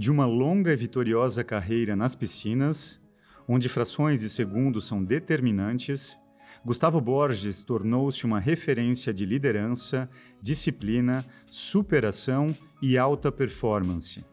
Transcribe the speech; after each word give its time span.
De 0.00 0.10
uma 0.10 0.24
longa 0.24 0.72
e 0.72 0.76
vitoriosa 0.76 1.44
carreira 1.44 1.94
nas 1.94 2.14
piscinas, 2.14 2.98
onde 3.46 3.68
frações 3.68 4.20
de 4.20 4.30
segundos 4.30 4.86
são 4.86 5.04
determinantes, 5.04 6.18
Gustavo 6.64 6.98
Borges 7.02 7.62
tornou-se 7.62 8.24
uma 8.24 8.40
referência 8.40 9.12
de 9.12 9.26
liderança, 9.26 10.08
disciplina, 10.40 11.22
superação 11.44 12.56
e 12.80 12.96
alta 12.96 13.30
performance. 13.30 14.24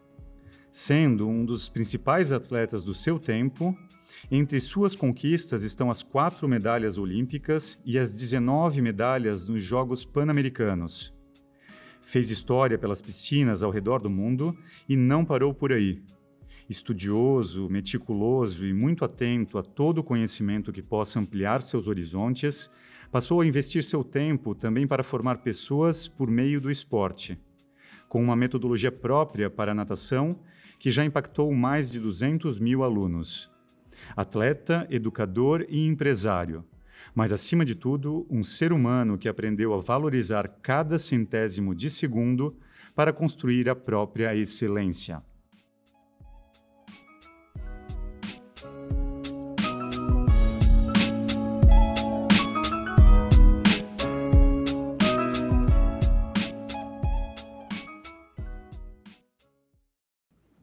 Sendo 0.72 1.27
um 1.27 1.44
dos 1.44 1.68
principais 1.68 2.31
atletas 2.31 2.81
do 2.81 2.94
seu 2.94 3.20
tempo, 3.20 3.77
entre 4.31 4.62
suas 4.62 4.95
conquistas 4.95 5.63
estão 5.63 5.91
as 5.91 6.02
quatro 6.02 6.48
medalhas 6.48 6.98
olímpicas 6.98 7.77
e 7.86 7.99
as 7.99 8.13
19 8.13 8.81
medalhas 8.81 9.45
nos 9.49 9.66
Jogos 9.66 10.05
Pan-Americanos. 10.05 11.16
Fez 12.07 12.31
história 12.31 12.77
pelas 12.77 13.02
piscinas 13.02 13.61
ao 13.61 13.70
redor 13.70 13.99
do 13.99 14.09
mundo 14.09 14.57
e 14.88 14.95
não 14.95 15.25
parou 15.25 15.53
por 15.53 15.73
aí. 15.73 16.02
Estudioso, 16.70 17.67
meticuloso 17.70 18.66
e 18.66 18.73
muito 18.73 19.03
atento 19.03 19.57
a 19.57 19.61
todo 19.61 20.02
conhecimento 20.02 20.71
que 20.71 20.81
possa 20.81 21.20
ampliar 21.20 21.61
seus 21.61 21.85
horizontes, 21.85 22.71
passou 23.11 23.41
a 23.41 23.45
investir 23.45 23.83
seu 23.83 24.05
tempo 24.05 24.55
também 24.55 24.88
para 24.88 25.03
formar 25.03 25.39
pessoas 25.39 26.07
por 26.07 26.31
meio 26.31 26.61
do 26.61 26.71
esporte. 26.71 27.38
Com 28.08 28.23
uma 28.23 28.38
metodologia 28.38 28.91
própria 28.91 29.49
para 29.49 29.73
a 29.73 29.75
natação, 29.75 30.39
que 30.80 30.89
já 30.89 31.03
impactou 31.03 31.53
mais 31.53 31.91
de 31.91 31.99
200 31.99 32.58
mil 32.58 32.85
alunos. 32.85 33.52
Atleta, 34.16 34.88
educador 34.89 35.66
e 35.67 35.85
empresário, 35.85 36.63
mas 37.17 37.34
acima 37.34 37.66
de 37.66 37.73
tudo, 37.73 38.28
um 38.30 38.44
ser 38.44 38.72
humano 38.72 39.17
que 39.17 39.28
aprendeu 39.28 39.73
a 39.73 39.81
valorizar 39.81 40.47
cada 40.61 41.00
centésimo 41.00 41.73
de 41.73 41.89
segundo 41.89 42.55
para 42.94 43.11
construir 43.11 43.67
a 43.67 43.75
própria 43.75 44.36
excelência. 44.36 45.23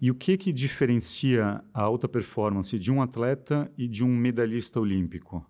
E 0.01 0.09
o 0.09 0.14
que 0.14 0.36
que 0.36 0.53
diferencia 0.53 1.64
a 1.75 1.83
alta 1.83 2.09
performance 2.09 2.79
de 2.79 2.92
um 2.92 3.03
atleta 3.03 3.69
e 3.77 3.89
de 3.89 4.05
um 4.05 4.17
medalhista 4.17 4.79
olímpico? 4.79 5.45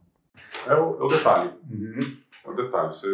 É 0.66 0.74
o, 0.74 1.00
é 1.00 1.02
o 1.04 1.08
detalhe. 1.08 1.50
Uhum. 1.70 2.16
É 2.44 2.50
o 2.50 2.54
detalhe. 2.54 2.88
Você, 2.88 3.08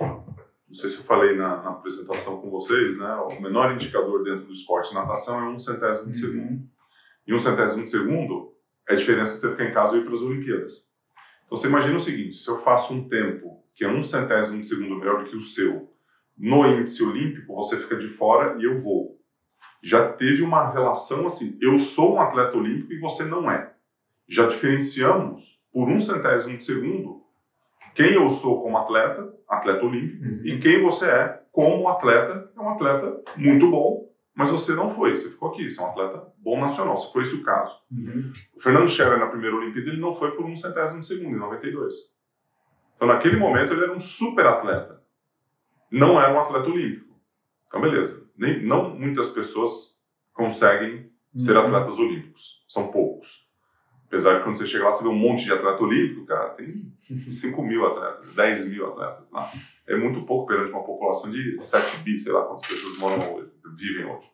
não 0.00 0.74
sei 0.74 0.90
se 0.90 0.98
eu 0.98 1.04
falei 1.04 1.36
na, 1.36 1.62
na, 1.62 1.70
apresentação 1.70 2.40
com 2.40 2.50
vocês, 2.50 2.98
né? 2.98 3.14
O 3.14 3.40
menor 3.40 3.72
indicador 3.72 4.22
dentro 4.22 4.46
do 4.46 4.52
esporte 4.52 4.94
natação 4.94 5.38
é 5.40 5.48
um 5.48 5.58
centésimo 5.58 6.06
uhum. 6.06 6.12
de 6.12 6.20
segundo. 6.20 6.68
E 7.26 7.34
um 7.34 7.38
centésimo 7.38 7.84
de 7.84 7.90
segundo 7.90 8.54
é 8.88 8.92
a 8.92 8.96
diferença 8.96 9.34
de 9.34 9.40
você 9.40 9.50
ficar 9.50 9.64
em 9.64 9.72
casa 9.72 9.96
e 9.96 10.00
ir 10.00 10.04
para 10.04 10.14
as 10.14 10.22
Olimpíadas. 10.22 10.88
Então 11.46 11.58
você 11.58 11.66
imagina 11.66 11.96
o 11.96 12.00
seguinte: 12.00 12.36
se 12.36 12.48
eu 12.48 12.58
faço 12.58 12.92
um 12.94 13.08
tempo 13.08 13.64
que 13.74 13.84
é 13.84 13.88
um 13.88 14.02
centésimo 14.02 14.62
de 14.62 14.68
segundo 14.68 14.96
melhor 14.96 15.24
do 15.24 15.30
que 15.30 15.36
o 15.36 15.40
seu, 15.40 15.92
no 16.36 16.66
índice 16.66 17.02
olímpico, 17.02 17.54
você 17.54 17.76
fica 17.76 17.96
de 17.96 18.08
fora 18.08 18.58
e 18.60 18.64
eu 18.64 18.78
vou 18.78 19.20
já 19.82 20.12
teve 20.12 20.42
uma 20.42 20.70
relação 20.70 21.26
assim: 21.26 21.58
eu 21.60 21.78
sou 21.78 22.14
um 22.14 22.20
atleta 22.20 22.56
olímpico 22.56 22.92
e 22.92 22.98
você 22.98 23.24
não 23.24 23.50
é. 23.50 23.72
Já 24.28 24.46
diferenciamos 24.46 25.59
por 25.72 25.88
um 25.88 26.00
centésimo 26.00 26.56
de 26.56 26.64
segundo 26.64 27.20
quem 27.94 28.12
eu 28.12 28.30
sou 28.30 28.62
como 28.62 28.78
atleta, 28.78 29.32
atleta 29.48 29.84
olímpico, 29.84 30.24
uhum. 30.24 30.42
e 30.44 30.58
quem 30.58 30.80
você 30.80 31.06
é 31.06 31.42
como 31.50 31.88
atleta, 31.88 32.50
é 32.56 32.60
um 32.60 32.68
atleta 32.68 33.20
muito 33.36 33.68
bom, 33.68 34.08
mas 34.32 34.48
você 34.48 34.74
não 34.74 34.90
foi, 34.90 35.16
você 35.16 35.28
ficou 35.28 35.50
aqui, 35.50 35.68
você 35.68 35.80
é 35.80 35.84
um 35.84 35.88
atleta 35.88 36.26
bom 36.38 36.60
nacional, 36.60 36.96
se 36.96 37.12
foi 37.12 37.22
esse 37.22 37.34
o 37.34 37.42
caso. 37.42 37.76
Uhum. 37.90 38.32
O 38.54 38.60
Fernando 38.60 38.88
Scherer, 38.88 39.18
na 39.18 39.26
primeira 39.26 39.56
Olimpíada, 39.56 39.90
ele 39.90 40.00
não 40.00 40.14
foi 40.14 40.30
por 40.36 40.44
um 40.44 40.54
centésimo 40.54 41.00
de 41.00 41.08
segundo, 41.08 41.34
em 41.34 41.40
92. 41.40 41.94
Então, 42.94 43.08
naquele 43.08 43.36
momento, 43.36 43.72
ele 43.72 43.82
era 43.82 43.92
um 43.92 43.98
super 43.98 44.46
atleta. 44.46 45.02
Não 45.90 46.20
era 46.20 46.32
um 46.32 46.38
atleta 46.38 46.68
olímpico. 46.68 47.12
Então, 47.66 47.80
beleza 47.80 48.20
nem, 48.40 48.64
não 48.64 48.98
muitas 48.98 49.28
pessoas 49.28 49.98
conseguem 50.32 51.12
ser 51.36 51.56
uhum. 51.56 51.64
atletas 51.64 51.98
olímpicos. 51.98 52.64
São 52.66 52.90
poucos. 52.90 53.46
Apesar 54.10 54.38
de 54.38 54.42
quando 54.42 54.58
você 54.58 54.66
chega 54.66 54.82
lá, 54.82 54.90
você 54.90 55.04
vê 55.04 55.08
um 55.08 55.14
monte 55.14 55.44
de 55.44 55.52
atleta 55.52 55.80
olímpico, 55.80 56.26
cara, 56.26 56.50
tem 56.50 56.92
5 56.98 57.62
mil 57.62 57.86
atletas, 57.86 58.34
10 58.34 58.68
mil 58.68 58.84
atletas 58.88 59.30
lá. 59.30 59.48
É 59.86 59.94
muito 59.94 60.26
pouco 60.26 60.48
perante 60.48 60.72
uma 60.72 60.82
população 60.82 61.30
de 61.30 61.56
7 61.60 61.98
bi, 61.98 62.18
sei 62.18 62.32
lá 62.32 62.42
quantas 62.42 62.66
pessoas 62.66 62.98
moram 62.98 63.32
hoje, 63.32 63.52
vivem 63.76 64.04
hoje. 64.06 64.28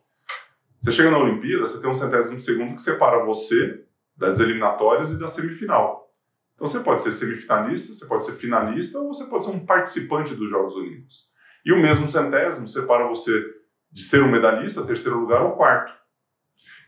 Você 0.81 0.91
chega 0.91 1.11
na 1.11 1.19
Olimpíada, 1.19 1.63
você 1.63 1.79
tem 1.79 1.87
um 1.87 1.93
centésimo 1.93 2.39
segundo 2.39 2.73
que 2.73 2.81
separa 2.81 3.23
você 3.23 3.83
das 4.15 4.39
eliminatórias 4.39 5.11
e 5.11 5.19
da 5.19 5.27
semifinal. 5.27 6.11
Então 6.55 6.67
você 6.67 6.79
pode 6.79 7.03
ser 7.03 7.11
semifinalista, 7.11 7.93
você 7.93 8.07
pode 8.07 8.25
ser 8.25 8.31
finalista 8.31 8.97
ou 8.97 9.13
você 9.13 9.25
pode 9.25 9.45
ser 9.45 9.51
um 9.51 9.63
participante 9.63 10.33
dos 10.33 10.49
Jogos 10.49 10.75
Olímpicos. 10.75 11.29
E 11.63 11.71
o 11.71 11.77
mesmo 11.77 12.09
centésimo 12.09 12.67
separa 12.67 13.07
você 13.07 13.31
de 13.91 14.01
ser 14.01 14.23
um 14.23 14.31
medalhista, 14.31 14.83
terceiro 14.83 15.19
lugar 15.19 15.43
ou 15.43 15.51
quarto. 15.51 15.93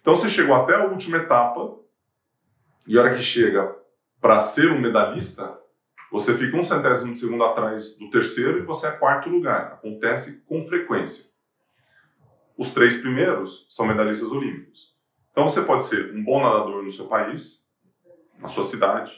Então 0.01 0.15
você 0.15 0.27
chegou 0.27 0.55
até 0.55 0.73
a 0.73 0.85
última 0.85 1.17
etapa, 1.17 1.77
e 2.89 2.97
a 2.97 3.01
hora 3.03 3.13
que 3.13 3.21
chega 3.21 3.71
para 4.19 4.39
ser 4.39 4.71
um 4.71 4.81
medalhista, 4.81 5.55
você 6.11 6.35
fica 6.35 6.57
um 6.57 6.63
centésimo 6.63 7.13
de 7.13 7.19
segundo 7.19 7.43
atrás 7.43 7.95
do 7.99 8.09
terceiro 8.09 8.57
e 8.57 8.63
você 8.63 8.87
é 8.87 8.91
quarto 8.91 9.29
lugar. 9.29 9.73
Acontece 9.73 10.41
com 10.47 10.65
frequência. 10.65 11.25
Os 12.57 12.71
três 12.71 12.97
primeiros 12.97 13.63
são 13.69 13.85
medalhistas 13.85 14.31
olímpicos. 14.31 14.91
Então 15.29 15.47
você 15.47 15.61
pode 15.61 15.85
ser 15.85 16.15
um 16.15 16.23
bom 16.23 16.41
nadador 16.41 16.81
no 16.81 16.89
seu 16.89 17.05
país, 17.05 17.63
na 18.39 18.47
sua 18.47 18.63
cidade, 18.63 19.11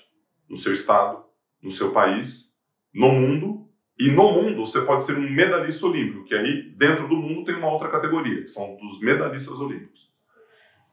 no 0.49 0.57
seu 0.57 0.73
estado, 0.73 1.23
no 1.63 1.71
seu 1.71 1.93
país, 1.93 2.53
no 2.93 3.09
mundo, 3.09 3.65
e 3.97 4.11
no 4.11 4.33
mundo, 4.33 4.67
você 4.67 4.81
pode 4.81 5.05
ser 5.05 5.17
um 5.17 5.29
medalhista 5.29 5.85
olímpico, 5.85 6.25
que 6.25 6.35
aí 6.35 6.73
dentro 6.75 7.07
do 7.07 7.15
mundo 7.15 7.45
tem 7.45 7.55
uma 7.55 7.71
outra 7.71 7.87
categoria, 7.87 8.41
que 8.41 8.49
são 8.49 8.75
dos 8.75 8.99
medalhistas 8.99 9.61
olímpicos. 9.61 10.10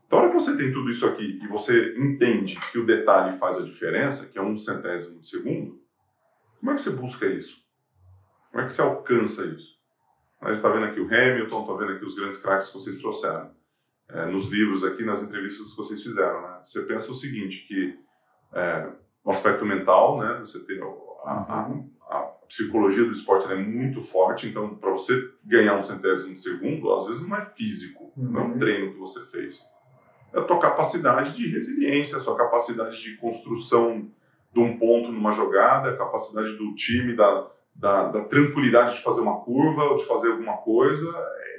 Então, 0.08 0.20
a 0.20 0.22
hora 0.22 0.30
que 0.30 0.40
você 0.40 0.56
tem 0.56 0.72
tudo 0.72 0.88
isso 0.88 1.06
aqui 1.06 1.38
e 1.42 1.46
você 1.46 1.94
entende 1.98 2.58
que 2.72 2.78
o 2.78 2.86
detalhe 2.86 3.36
faz 3.36 3.58
a 3.58 3.62
diferença, 3.62 4.26
que 4.26 4.38
é 4.38 4.42
um 4.42 4.56
centésimo 4.56 5.20
de 5.20 5.28
segundo, 5.28 5.78
como 6.58 6.72
é 6.72 6.74
que 6.74 6.80
você 6.80 6.90
busca 6.90 7.26
isso? 7.26 7.62
Como 8.50 8.62
é 8.62 8.66
que 8.66 8.72
você 8.72 8.80
alcança 8.80 9.44
isso? 9.44 9.76
A 10.40 10.46
gente 10.46 10.56
está 10.56 10.70
vendo 10.70 10.86
aqui 10.86 10.98
o 10.98 11.04
Hamilton, 11.04 11.60
está 11.60 11.74
vendo 11.74 11.92
aqui 11.92 12.06
os 12.06 12.14
grandes 12.14 12.38
craques 12.38 12.68
que 12.68 12.74
vocês 12.74 12.98
trouxeram. 12.98 13.50
É, 14.08 14.24
nos 14.24 14.50
livros 14.50 14.82
aqui, 14.82 15.04
nas 15.04 15.22
entrevistas 15.22 15.72
que 15.72 15.76
vocês 15.76 16.02
fizeram. 16.02 16.40
Né? 16.40 16.60
Você 16.62 16.80
pensa 16.84 17.12
o 17.12 17.14
seguinte, 17.14 17.66
que 17.68 17.98
é, 18.54 18.90
o 19.22 19.30
aspecto 19.30 19.66
mental, 19.66 20.18
né? 20.20 20.38
você 20.38 20.64
tem 20.64 20.80
a, 20.80 21.30
a, 21.30 21.70
a 22.08 22.20
psicologia 22.48 23.04
do 23.04 23.12
esporte 23.12 23.52
é 23.52 23.54
muito 23.54 24.02
forte, 24.02 24.48
então 24.48 24.74
para 24.76 24.90
você 24.90 25.30
ganhar 25.44 25.76
um 25.76 25.82
centésimo 25.82 26.34
de 26.34 26.40
segundo, 26.40 26.94
às 26.94 27.06
vezes 27.06 27.28
não 27.28 27.36
é 27.36 27.44
físico, 27.44 28.10
uhum. 28.16 28.30
não 28.30 28.40
é 28.40 28.44
um 28.44 28.52
uhum. 28.52 28.58
treino 28.58 28.92
que 28.94 28.98
você 28.98 29.20
fez. 29.26 29.62
É 30.32 30.38
a 30.38 30.42
tua 30.42 30.58
capacidade 30.58 31.36
de 31.36 31.48
resiliência, 31.48 32.18
a 32.18 32.20
sua 32.20 32.36
capacidade 32.36 33.00
de 33.00 33.16
construção 33.16 34.10
de 34.52 34.60
um 34.60 34.78
ponto 34.78 35.10
numa 35.10 35.32
jogada, 35.32 35.90
a 35.90 35.96
capacidade 35.96 36.56
do 36.56 36.74
time, 36.74 37.14
da, 37.14 37.50
da, 37.74 38.08
da 38.08 38.24
tranquilidade 38.24 38.96
de 38.96 39.02
fazer 39.02 39.20
uma 39.20 39.40
curva 39.40 39.84
ou 39.84 39.96
de 39.96 40.04
fazer 40.04 40.30
alguma 40.30 40.58
coisa. 40.58 41.08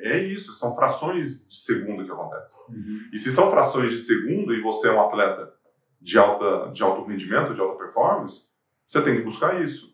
É 0.01 0.17
isso, 0.17 0.53
são 0.53 0.75
frações 0.75 1.47
de 1.49 1.59
segundo 1.59 2.05
que 2.05 2.11
acontecem. 2.11 2.59
Uhum. 2.69 3.09
E 3.11 3.17
se 3.17 3.31
são 3.31 3.51
frações 3.51 3.91
de 3.91 3.97
segundo 3.97 4.53
e 4.53 4.61
você 4.61 4.87
é 4.87 4.91
um 4.91 5.01
atleta 5.01 5.53
de, 6.01 6.17
alta, 6.17 6.71
de 6.71 6.81
alto 6.81 7.03
rendimento, 7.05 7.53
de 7.53 7.59
alta 7.59 7.77
performance, 7.77 8.47
você 8.87 9.01
tem 9.01 9.15
que 9.15 9.23
buscar 9.23 9.61
isso. 9.61 9.93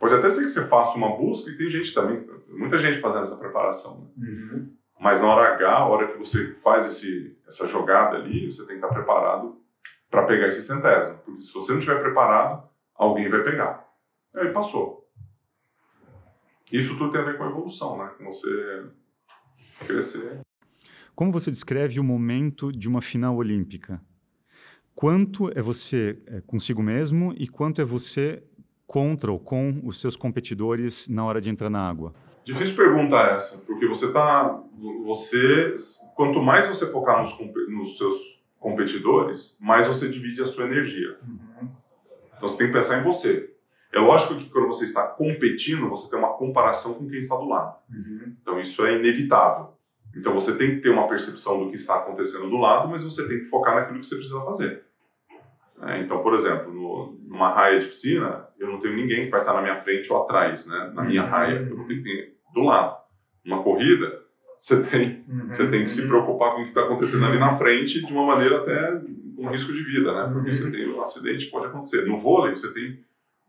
Pode 0.00 0.14
até 0.14 0.30
ser 0.30 0.42
que 0.42 0.48
você 0.48 0.66
faça 0.66 0.96
uma 0.96 1.16
busca 1.16 1.50
e 1.50 1.56
tem 1.56 1.68
gente 1.68 1.92
também, 1.92 2.26
muita 2.48 2.78
gente 2.78 3.00
fazendo 3.00 3.22
essa 3.22 3.36
preparação. 3.36 4.10
Né? 4.16 4.28
Uhum. 4.28 4.72
Mas 5.00 5.18
na 5.18 5.28
hora 5.28 5.54
H, 5.54 5.78
a 5.78 5.86
hora 5.86 6.06
que 6.08 6.18
você 6.18 6.52
faz 6.56 6.84
esse, 6.84 7.34
essa 7.48 7.66
jogada 7.66 8.16
ali, 8.16 8.52
você 8.52 8.66
tem 8.66 8.78
que 8.78 8.84
estar 8.84 8.88
preparado 8.88 9.58
para 10.10 10.26
pegar 10.26 10.48
esse 10.48 10.62
centésimo. 10.62 11.16
Porque 11.24 11.40
se 11.40 11.54
você 11.54 11.72
não 11.72 11.78
estiver 11.78 12.02
preparado, 12.02 12.68
alguém 12.94 13.30
vai 13.30 13.42
pegar. 13.42 13.88
Aí 14.34 14.52
passou. 14.52 15.08
Isso 16.70 16.98
tudo 16.98 17.12
tem 17.12 17.22
a 17.22 17.24
ver 17.24 17.38
com 17.38 17.44
a 17.44 17.48
evolução, 17.48 17.96
né? 17.96 18.10
Com 18.18 18.26
você 18.26 18.84
crescer. 19.86 20.40
Como 21.14 21.32
você 21.32 21.50
descreve 21.50 21.98
o 21.98 22.04
momento 22.04 22.70
de 22.70 22.86
uma 22.86 23.00
final 23.00 23.36
olímpica? 23.36 24.02
Quanto 24.94 25.50
é 25.58 25.62
você 25.62 26.22
é, 26.26 26.42
consigo 26.42 26.82
mesmo 26.82 27.32
e 27.38 27.48
quanto 27.48 27.80
é 27.80 27.84
você 27.86 28.42
contra 28.86 29.32
ou 29.32 29.40
com 29.40 29.80
os 29.82 29.98
seus 29.98 30.14
competidores 30.14 31.08
na 31.08 31.24
hora 31.24 31.40
de 31.40 31.48
entrar 31.48 31.70
na 31.70 31.88
água? 31.88 32.14
Difícil 32.52 32.74
pergunta 32.74 33.16
essa, 33.16 33.58
porque 33.58 33.86
você 33.86 34.12
tá, 34.12 34.60
você, 35.04 35.76
quanto 36.16 36.42
mais 36.42 36.66
você 36.66 36.84
focar 36.90 37.22
nos, 37.22 37.38
nos 37.68 37.96
seus 37.96 38.42
competidores, 38.58 39.56
mais 39.60 39.86
você 39.86 40.08
divide 40.08 40.42
a 40.42 40.46
sua 40.46 40.64
energia. 40.64 41.16
Uhum. 41.22 41.68
Então 42.36 42.48
você 42.48 42.58
tem 42.58 42.66
que 42.66 42.72
pensar 42.72 42.98
em 42.98 43.04
você. 43.04 43.54
É 43.92 44.00
lógico 44.00 44.34
que 44.34 44.50
quando 44.50 44.66
você 44.66 44.84
está 44.84 45.06
competindo, 45.06 45.88
você 45.88 46.10
tem 46.10 46.18
uma 46.18 46.32
comparação 46.32 46.94
com 46.94 47.08
quem 47.08 47.20
está 47.20 47.36
do 47.36 47.48
lado. 47.48 47.76
Uhum. 47.88 48.34
Então 48.42 48.60
isso 48.60 48.84
é 48.84 48.98
inevitável. 48.98 49.68
Então 50.16 50.34
você 50.34 50.56
tem 50.56 50.74
que 50.74 50.80
ter 50.80 50.90
uma 50.90 51.06
percepção 51.06 51.62
do 51.62 51.70
que 51.70 51.76
está 51.76 51.98
acontecendo 51.98 52.50
do 52.50 52.56
lado, 52.56 52.88
mas 52.88 53.04
você 53.04 53.28
tem 53.28 53.38
que 53.38 53.44
focar 53.44 53.76
naquilo 53.76 54.00
que 54.00 54.06
você 54.06 54.16
precisa 54.16 54.40
fazer. 54.40 54.82
É, 55.82 56.00
então, 56.00 56.20
por 56.20 56.34
exemplo, 56.34 56.72
no, 56.72 57.16
numa 57.28 57.50
raia 57.50 57.78
de 57.78 57.86
piscina, 57.86 58.48
eu 58.58 58.66
não 58.68 58.80
tenho 58.80 58.96
ninguém 58.96 59.26
que 59.26 59.30
vai 59.30 59.40
estar 59.40 59.54
na 59.54 59.62
minha 59.62 59.80
frente 59.82 60.12
ou 60.12 60.24
atrás, 60.24 60.66
né? 60.66 60.90
Na 60.92 61.04
minha 61.04 61.22
raia, 61.22 61.66
eu 61.70 61.76
vou 61.76 61.86
ter 61.86 61.94
que 61.94 62.02
ter 62.02 62.39
do 62.52 62.62
lado. 62.62 62.96
Numa 63.44 63.62
corrida, 63.62 64.20
você 64.58 64.82
tem, 64.82 65.24
uhum, 65.26 65.48
você 65.48 65.66
tem 65.68 65.82
que 65.82 65.90
se 65.90 66.06
preocupar 66.06 66.54
com 66.54 66.60
o 66.60 66.64
que 66.64 66.68
está 66.70 66.82
acontecendo 66.82 67.24
ali 67.24 67.38
na 67.38 67.56
frente 67.56 68.04
de 68.04 68.12
uma 68.12 68.26
maneira 68.26 68.58
até 68.58 69.00
com 69.34 69.48
risco 69.48 69.72
de 69.72 69.82
vida, 69.82 70.12
né? 70.12 70.30
Porque 70.32 70.52
você 70.52 70.70
tem 70.70 70.88
um 70.88 71.00
acidente 71.00 71.46
pode 71.46 71.66
acontecer. 71.66 72.04
No 72.06 72.18
vôlei, 72.18 72.54
você 72.54 72.72
tem 72.72 72.98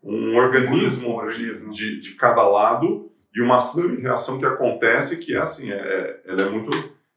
um 0.02 0.36
organismo, 0.36 1.10
um 1.10 1.16
organismo. 1.16 1.74
De, 1.74 2.00
de 2.00 2.16
cada 2.16 2.48
lado 2.48 3.12
e 3.36 3.42
uma 3.42 3.58
ação 3.58 3.94
e 3.94 4.02
reação 4.02 4.40
que 4.40 4.46
acontece 4.46 5.18
que 5.18 5.36
é 5.36 5.40
assim, 5.40 5.72
é, 5.72 5.76
é, 5.76 6.22
ela 6.26 6.44
é 6.44 6.50
muito, 6.50 6.72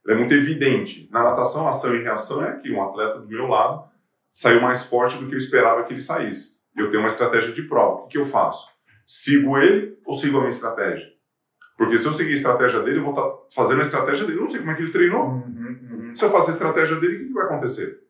ela 0.07 0.17
é 0.17 0.19
muito 0.19 0.35
evidente. 0.35 1.09
Na 1.11 1.23
natação, 1.23 1.69
ação 1.69 1.95
e 1.95 2.03
reação 2.03 2.45
é 2.45 2.57
que 2.57 2.71
um 2.73 2.83
atleta 2.83 3.21
do 3.21 3.29
meu 3.29 3.47
lado 3.47 3.85
saiu 4.31 4.61
mais 4.61 4.85
forte 4.85 5.19
do 5.19 5.29
que 5.29 5.35
eu 5.35 5.39
esperava 5.39 5.85
que 5.85 5.93
ele 5.93 6.01
saísse. 6.01 6.57
Eu 6.77 6.91
tenho 6.91 7.01
uma 7.01 7.09
estratégia 7.09 7.53
de 7.53 7.63
prova. 7.63 8.03
O 8.03 8.07
que, 8.07 8.13
que 8.13 8.19
eu 8.19 8.25
faço? 8.25 8.69
Sigo 9.07 9.57
ele 9.57 9.97
ou 10.05 10.17
sigo 10.17 10.39
a 10.39 10.41
minha 10.41 10.51
estratégia? 10.51 11.14
Porque 11.77 11.99
se 11.99 12.07
eu 12.07 12.13
seguir 12.13 12.33
a 12.33 12.35
estratégia 12.35 12.81
dele, 12.83 12.99
eu 12.99 13.03
vou 13.03 13.13
estar 13.13 13.29
tá 13.29 13.37
fazendo 13.55 13.81
a 13.81 13.83
estratégia 13.83 14.27
dele. 14.27 14.39
Eu 14.39 14.43
não 14.43 14.51
sei 14.51 14.61
como 14.61 14.71
é 14.71 14.75
que 14.75 14.83
ele 14.83 14.93
treinou. 14.93 15.27
Uhum, 15.27 15.79
uhum. 15.91 16.17
Se 16.17 16.25
eu 16.25 16.31
fazer 16.31 16.51
a 16.51 16.55
estratégia 16.55 16.97
dele, 16.97 17.17
o 17.17 17.19
que, 17.19 17.27
que 17.27 17.33
vai 17.33 17.45
acontecer? 17.45 18.01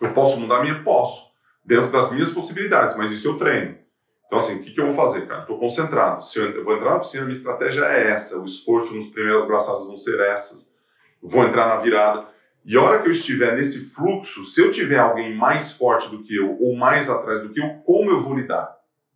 Eu 0.00 0.12
posso 0.12 0.38
mudar 0.38 0.58
a 0.58 0.62
minha? 0.62 0.82
Posso. 0.82 1.32
Dentro 1.64 1.90
das 1.90 2.10
minhas 2.12 2.30
possibilidades, 2.30 2.96
mas 2.96 3.10
isso 3.10 3.28
eu 3.28 3.38
treino. 3.38 3.76
Então, 4.26 4.38
assim, 4.38 4.56
o 4.56 4.62
que, 4.62 4.70
que 4.70 4.80
eu 4.80 4.86
vou 4.86 4.94
fazer, 4.94 5.26
cara? 5.26 5.42
Estou 5.42 5.58
concentrado. 5.58 6.24
Se 6.24 6.38
eu, 6.38 6.50
eu, 6.50 6.64
vou 6.64 6.74
entrar 6.74 6.92
na 6.92 7.00
piscina, 7.00 7.22
a 7.22 7.26
minha 7.26 7.36
estratégia 7.36 7.84
é 7.84 8.10
essa. 8.10 8.40
O 8.40 8.46
esforço 8.46 8.94
nos 8.94 9.08
primeiras 9.10 9.44
braçadas 9.46 9.86
vão 9.86 9.96
ser 9.96 10.18
essas. 10.20 10.72
vou 11.22 11.44
entrar 11.44 11.68
na 11.68 11.76
virada. 11.76 12.26
E 12.64 12.76
a 12.76 12.80
hora 12.80 13.02
que 13.02 13.08
eu 13.08 13.12
estiver 13.12 13.56
nesse 13.56 13.90
fluxo, 13.90 14.44
se 14.44 14.60
eu 14.60 14.70
tiver 14.70 14.98
alguém 14.98 15.36
mais 15.36 15.72
forte 15.72 16.08
do 16.08 16.22
que 16.22 16.36
eu 16.36 16.56
ou 16.60 16.76
mais 16.76 17.10
atrás 17.10 17.42
do 17.42 17.50
que 17.50 17.60
eu, 17.60 17.68
como 17.84 18.10
eu 18.10 18.20
vou 18.20 18.34
lidar 18.34 18.74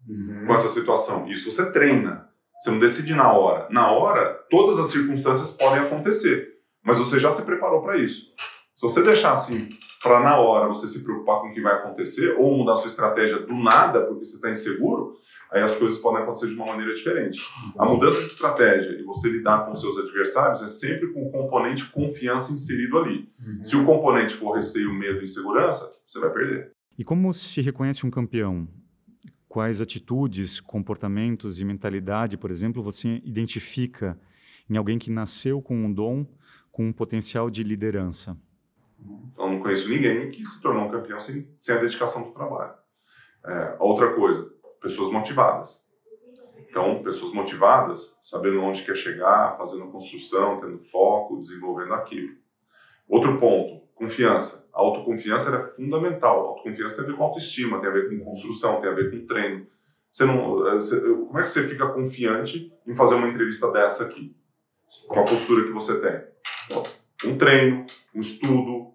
uhum. 0.08 0.44
com 0.46 0.52
essa 0.52 0.69
situação? 0.69 1.26
Isso 1.28 1.50
você 1.50 1.70
treina. 1.70 2.28
Você 2.61 2.70
não 2.70 2.79
decide 2.79 3.14
na 3.14 3.32
hora. 3.32 3.67
Na 3.70 3.91
hora, 3.91 4.35
todas 4.50 4.79
as 4.79 4.88
circunstâncias 4.88 5.53
podem 5.53 5.81
acontecer, 5.81 6.55
mas 6.82 6.99
você 6.99 7.20
já 7.20 7.31
se 7.31 7.43
preparou 7.43 7.82
para 7.82 7.97
isso. 7.97 8.32
Se 8.75 8.82
você 8.82 9.03
deixar 9.03 9.32
assim 9.32 9.69
para 10.03 10.20
na 10.20 10.38
hora 10.38 10.69
você 10.69 10.87
se 10.87 11.03
preocupar 11.03 11.41
com 11.41 11.49
o 11.49 11.53
que 11.53 11.61
vai 11.61 11.75
acontecer 11.75 12.37
ou 12.38 12.56
mudar 12.56 12.76
sua 12.76 12.88
estratégia 12.88 13.41
do 13.41 13.55
nada 13.55 14.03
porque 14.03 14.25
você 14.25 14.37
está 14.37 14.50
inseguro, 14.50 15.14
aí 15.50 15.62
as 15.62 15.76
coisas 15.76 15.99
podem 15.99 16.23
acontecer 16.23 16.49
de 16.49 16.55
uma 16.55 16.67
maneira 16.67 16.94
diferente. 16.94 17.41
A 17.79 17.85
mudança 17.85 18.20
de 18.20 18.26
estratégia 18.26 18.99
e 18.99 19.03
você 19.03 19.29
lidar 19.29 19.67
com 19.67 19.75
seus 19.75 19.97
adversários 19.99 20.62
é 20.62 20.67
sempre 20.67 21.12
com 21.12 21.26
o 21.26 21.32
componente 21.32 21.91
confiança 21.91 22.53
inserido 22.53 22.99
ali. 22.99 23.29
Uhum. 23.44 23.64
Se 23.64 23.76
o 23.76 23.85
componente 23.85 24.35
for 24.35 24.53
receio, 24.53 24.93
medo 24.93 25.20
e 25.20 25.25
insegurança, 25.25 25.91
você 26.06 26.20
vai 26.20 26.31
perder. 26.31 26.73
E 26.99 27.05
como 27.05 27.32
se 27.32 27.61
reconhece 27.61 28.06
um 28.06 28.11
campeão? 28.11 28.69
Quais 29.56 29.81
atitudes, 29.81 30.61
comportamentos 30.61 31.58
e 31.58 31.64
mentalidade, 31.64 32.37
por 32.37 32.50
exemplo, 32.50 32.82
você 32.82 33.23
identifica 33.25 34.20
em 34.69 34.76
alguém 34.76 34.99
que 34.99 35.11
nasceu 35.11 35.62
com 35.62 35.75
um 35.75 35.91
dom, 35.91 36.26
com 36.70 36.85
um 36.85 36.93
potencial 36.93 37.49
de 37.49 37.62
liderança? 37.62 38.37
Então, 39.32 39.50
não 39.50 39.62
conheço 39.62 39.88
ninguém 39.88 40.31
que 40.31 40.44
se 40.44 40.61
tornou 40.61 40.85
um 40.85 40.91
campeão 40.91 41.19
sem, 41.19 41.49
sem 41.58 41.75
a 41.75 41.79
dedicação 41.79 42.25
do 42.25 42.32
trabalho. 42.32 42.75
É, 43.47 43.76
outra 43.81 44.12
coisa, 44.12 44.47
pessoas 44.79 45.11
motivadas. 45.11 45.82
Então, 46.69 47.03
pessoas 47.03 47.32
motivadas, 47.32 48.14
sabendo 48.23 48.61
onde 48.61 48.85
quer 48.85 48.94
chegar, 48.94 49.56
fazendo 49.56 49.91
construção, 49.91 50.61
tendo 50.61 50.81
foco, 50.81 51.41
desenvolvendo 51.41 51.94
aquilo. 51.94 52.37
Outro 53.08 53.38
ponto, 53.38 53.85
confiança. 53.96 54.69
A 54.72 54.78
autoconfiança 54.78 55.56
é 55.56 55.75
fundamental. 55.75 56.38
A 56.38 56.48
autoconfiança 56.50 56.96
tem 56.96 57.04
a 57.04 57.08
ver 57.08 57.16
com 57.16 57.25
autoestima, 57.25 57.81
tem 57.81 57.88
a 57.88 57.93
ver 57.93 58.08
com 58.08 58.25
construção, 58.25 58.81
tem 58.81 58.90
a 58.90 58.94
ver 58.94 59.10
com 59.10 59.26
treino. 59.26 59.66
Você 60.12 60.25
não, 60.25 60.69
é, 60.69 60.75
você, 60.75 61.00
como 61.00 61.38
é 61.38 61.43
que 61.43 61.50
você 61.50 61.66
fica 61.66 61.88
confiante 61.88 62.72
em 62.87 62.94
fazer 62.94 63.16
uma 63.16 63.28
entrevista 63.28 63.72
dessa 63.72 64.04
aqui? 64.04 64.37
Com 65.08 65.20
a 65.20 65.25
postura 65.25 65.64
que 65.64 65.72
você 65.72 66.00
tem? 66.00 67.28
Um 67.28 67.37
treino, 67.37 67.84
um 68.14 68.20
estudo, 68.20 68.94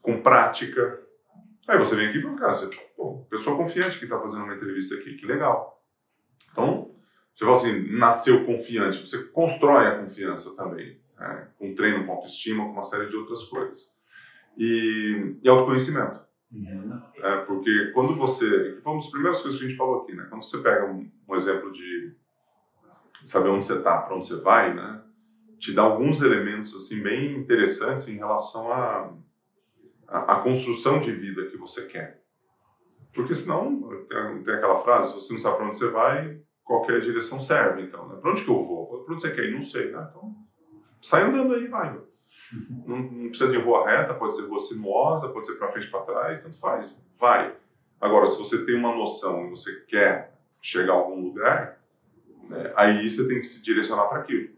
com 0.00 0.22
prática. 0.22 1.00
Aí 1.66 1.78
você 1.78 1.96
vem 1.96 2.08
aqui 2.08 2.18
e 2.18 2.22
fala, 2.22 2.36
cara, 2.36 2.54
você, 2.54 2.70
pô, 2.96 3.24
pessoa 3.30 3.56
confiante 3.56 3.98
que 3.98 4.04
está 4.04 4.18
fazendo 4.20 4.44
uma 4.44 4.54
entrevista 4.54 4.94
aqui, 4.94 5.16
que 5.16 5.26
legal. 5.26 5.82
Então, 6.52 6.94
você 7.34 7.44
fala 7.44 7.56
assim, 7.56 7.92
nasceu 7.96 8.44
confiante, 8.44 9.06
você 9.06 9.24
constrói 9.24 9.86
a 9.86 9.98
confiança 9.98 10.54
também, 10.54 11.00
né? 11.18 11.48
com 11.58 11.74
treino, 11.74 12.04
com 12.04 12.12
autoestima, 12.12 12.64
com 12.64 12.72
uma 12.72 12.82
série 12.82 13.08
de 13.08 13.16
outras 13.16 13.44
coisas. 13.44 13.94
E, 14.56 15.36
e 15.42 15.48
autoconhecimento. 15.48 16.20
Uhum. 16.52 17.00
É, 17.16 17.36
porque 17.38 17.90
quando 17.94 18.14
você. 18.14 18.78
Foi 18.82 18.92
uma 18.92 19.00
das 19.00 19.10
primeiras 19.10 19.40
coisas 19.40 19.58
que 19.58 19.66
a 19.66 19.68
gente 19.68 19.78
falou 19.78 20.02
aqui, 20.02 20.14
né? 20.14 20.26
Quando 20.28 20.44
você 20.44 20.58
pega 20.58 20.86
um, 20.86 21.10
um 21.28 21.34
exemplo 21.34 21.72
de 21.72 22.14
saber 23.24 23.48
onde 23.48 23.66
você 23.66 23.78
está, 23.78 23.98
para 23.98 24.16
onde 24.16 24.26
você 24.26 24.36
vai, 24.36 24.74
né? 24.74 25.02
te 25.62 25.72
dá 25.72 25.82
alguns 25.82 26.20
elementos 26.20 26.74
assim 26.74 27.00
bem 27.00 27.38
interessantes 27.38 28.08
em 28.08 28.16
relação 28.16 28.72
à 28.72 29.14
a, 30.08 30.32
a, 30.32 30.40
construção 30.40 30.98
de 30.98 31.12
vida 31.12 31.46
que 31.46 31.56
você 31.56 31.86
quer. 31.86 32.20
Porque 33.14 33.32
senão, 33.32 33.88
tem, 34.08 34.42
tem 34.42 34.54
aquela 34.54 34.78
frase, 34.78 35.10
se 35.10 35.14
você 35.14 35.32
não 35.32 35.40
sabe 35.40 35.56
para 35.58 35.66
onde 35.66 35.78
você 35.78 35.88
vai, 35.88 36.40
qualquer 36.64 37.00
direção 37.00 37.38
serve. 37.38 37.82
Então, 37.82 38.08
né? 38.08 38.16
para 38.16 38.32
onde 38.32 38.44
que 38.44 38.50
eu 38.50 38.64
vou? 38.64 39.04
Para 39.04 39.14
onde 39.14 39.22
você 39.22 39.32
quer 39.32 39.44
ir? 39.44 39.54
Não 39.54 39.62
sei, 39.62 39.92
né? 39.92 40.04
Então, 40.10 40.34
sai 41.00 41.22
andando 41.22 41.54
aí, 41.54 41.68
vai. 41.68 41.96
Não, 42.86 42.98
não, 42.98 43.28
precisa 43.28 43.50
de 43.50 43.58
rua 43.58 43.88
reta, 43.88 44.14
pode 44.14 44.36
ser 44.36 44.46
rua 44.46 44.60
sinuosa, 44.60 45.28
pode 45.28 45.46
ser 45.46 45.54
para 45.54 45.72
frente, 45.72 45.88
para 45.88 46.00
trás, 46.02 46.42
tanto 46.42 46.58
faz. 46.58 46.94
Vai. 47.18 47.54
Agora, 48.00 48.26
se 48.26 48.38
você 48.38 48.64
tem 48.64 48.74
uma 48.74 48.94
noção 48.94 49.46
e 49.46 49.50
você 49.50 49.80
quer 49.88 50.34
chegar 50.60 50.92
a 50.92 50.96
algum 50.96 51.22
lugar, 51.22 51.80
né, 52.48 52.72
aí 52.76 53.08
você 53.08 53.26
tem 53.26 53.40
que 53.40 53.46
se 53.46 53.62
direcionar 53.62 54.06
para 54.06 54.18
aquilo. 54.18 54.50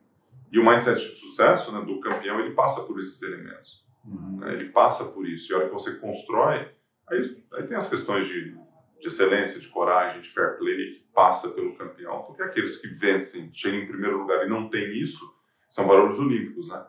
E 0.51 0.59
o 0.59 0.65
mindset 0.65 0.99
de 0.99 1.17
sucesso 1.17 1.73
né, 1.73 1.85
do 1.85 2.01
campeão, 2.01 2.41
ele 2.41 2.55
passa 2.55 2.83
por 2.85 2.99
esses 2.99 3.21
elementos. 3.23 3.85
Uhum. 4.05 4.39
Né, 4.39 4.55
ele 4.55 4.71
passa 4.71 5.05
por 5.05 5.29
isso. 5.29 5.51
E 5.51 5.55
a 5.55 5.59
hora 5.59 5.67
que 5.69 5.73
você 5.73 5.97
constrói, 5.97 6.69
aí, 7.09 7.45
aí 7.53 7.67
tem 7.67 7.77
as 7.77 7.89
questões 7.89 8.27
de, 8.27 8.53
de 9.01 9.07
excelência, 9.07 9.61
de 9.61 9.69
coragem, 9.69 10.21
de 10.21 10.31
fair 10.31 10.57
play, 10.59 10.95
que 10.95 11.05
passa 11.13 11.51
pelo 11.51 11.75
campeão. 11.77 12.23
Porque 12.23 12.43
aqueles 12.43 12.77
que 12.77 12.89
vencem, 12.89 13.51
chegam 13.53 13.81
em 13.81 13.87
primeiro 13.87 14.19
lugar 14.19 14.47
e 14.47 14.49
não 14.49 14.69
tem 14.69 14.97
isso, 14.97 15.25
são 15.69 15.87
valores 15.87 16.19
olímpicos, 16.19 16.69
né? 16.69 16.85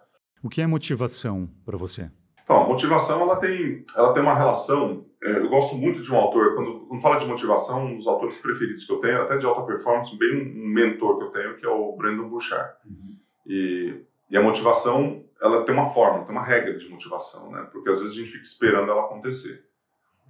O 0.46 0.50
que 0.50 0.62
é 0.62 0.68
motivação 0.68 1.50
para 1.66 1.76
você? 1.76 2.08
Então, 2.44 2.62
a 2.62 2.68
motivação 2.68 3.20
ela 3.20 3.38
tem, 3.38 3.84
ela 3.98 4.14
tem 4.14 4.22
uma 4.22 4.36
relação. 4.36 5.04
É, 5.24 5.40
eu 5.40 5.50
gosto 5.50 5.76
muito 5.76 6.04
de 6.04 6.14
um 6.14 6.18
autor, 6.18 6.54
quando, 6.54 6.82
quando 6.82 7.02
fala 7.02 7.18
de 7.18 7.26
motivação, 7.26 7.84
um 7.84 7.98
dos 7.98 8.06
autores 8.06 8.38
preferidos 8.38 8.86
que 8.86 8.92
eu 8.92 9.00
tenho, 9.00 9.24
até 9.24 9.38
de 9.38 9.46
alta 9.48 9.64
performance, 9.64 10.16
bem 10.16 10.36
um, 10.36 10.68
mentor 10.68 11.18
que 11.18 11.24
eu 11.24 11.32
tenho, 11.32 11.58
que 11.58 11.66
é 11.66 11.70
o 11.70 11.98
Brandon 11.98 12.30
Bouchard. 12.30 12.76
Uhum. 12.86 13.18
E, 13.48 14.04
e 14.30 14.38
a 14.38 14.42
motivação, 14.44 15.26
ela 15.42 15.66
tem 15.66 15.74
uma 15.74 15.90
forma, 15.90 16.26
tem 16.26 16.32
uma 16.32 16.46
regra 16.46 16.78
de 16.78 16.88
motivação, 16.90 17.52
né? 17.52 17.68
Porque 17.72 17.90
às 17.90 18.00
vezes 18.00 18.16
a 18.16 18.20
gente 18.20 18.32
fica 18.34 18.44
esperando 18.44 18.92
ela 18.92 19.06
acontecer. 19.06 19.66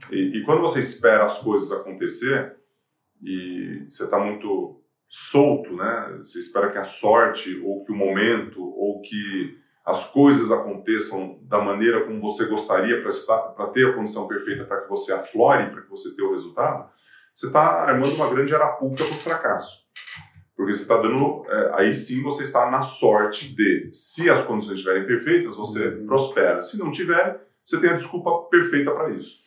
E, 0.09 0.37
e 0.37 0.43
quando 0.45 0.61
você 0.61 0.79
espera 0.79 1.25
as 1.25 1.39
coisas 1.39 1.73
acontecer 1.73 2.55
e 3.21 3.83
você 3.89 4.05
está 4.05 4.17
muito 4.17 4.81
solto, 5.09 5.75
né? 5.75 6.19
Você 6.19 6.39
espera 6.39 6.71
que 6.71 6.77
a 6.77 6.85
sorte 6.85 7.59
ou 7.65 7.83
que 7.83 7.91
o 7.91 7.95
momento 7.97 8.63
ou 8.63 9.01
que 9.01 9.64
as 9.85 10.09
coisas 10.11 10.51
aconteçam 10.51 11.37
da 11.43 11.61
maneira 11.61 12.05
como 12.05 12.19
você 12.19 12.45
gostaria 12.45 13.03
para 13.03 13.67
ter 13.67 13.87
a 13.87 13.93
condição 13.93 14.27
perfeita 14.27 14.65
para 14.65 14.81
que 14.81 14.89
você 14.89 15.13
aflore, 15.13 15.69
para 15.69 15.83
que 15.83 15.89
você 15.89 16.15
tenha 16.15 16.27
o 16.27 16.33
resultado, 16.33 16.89
você 17.33 17.47
está 17.47 17.83
armando 17.83 18.15
uma 18.15 18.29
grande 18.29 18.55
arapuca 18.55 19.03
para 19.03 19.13
o 19.13 19.19
fracasso. 19.19 19.85
Porque 20.55 20.73
você 20.73 20.83
está 20.83 20.97
dando. 20.97 21.45
É, 21.49 21.71
aí 21.73 21.93
sim 21.93 22.23
você 22.23 22.43
está 22.43 22.71
na 22.71 22.81
sorte 22.81 23.53
de, 23.53 23.89
se 23.91 24.29
as 24.29 24.43
condições 24.45 24.77
estiverem 24.77 25.05
perfeitas, 25.05 25.57
você 25.57 25.87
uhum. 25.87 26.05
prospera. 26.07 26.61
Se 26.61 26.79
não 26.79 26.91
tiver, 26.91 27.45
você 27.63 27.79
tem 27.79 27.89
a 27.89 27.95
desculpa 27.95 28.49
perfeita 28.49 28.91
para 28.91 29.09
isso. 29.09 29.43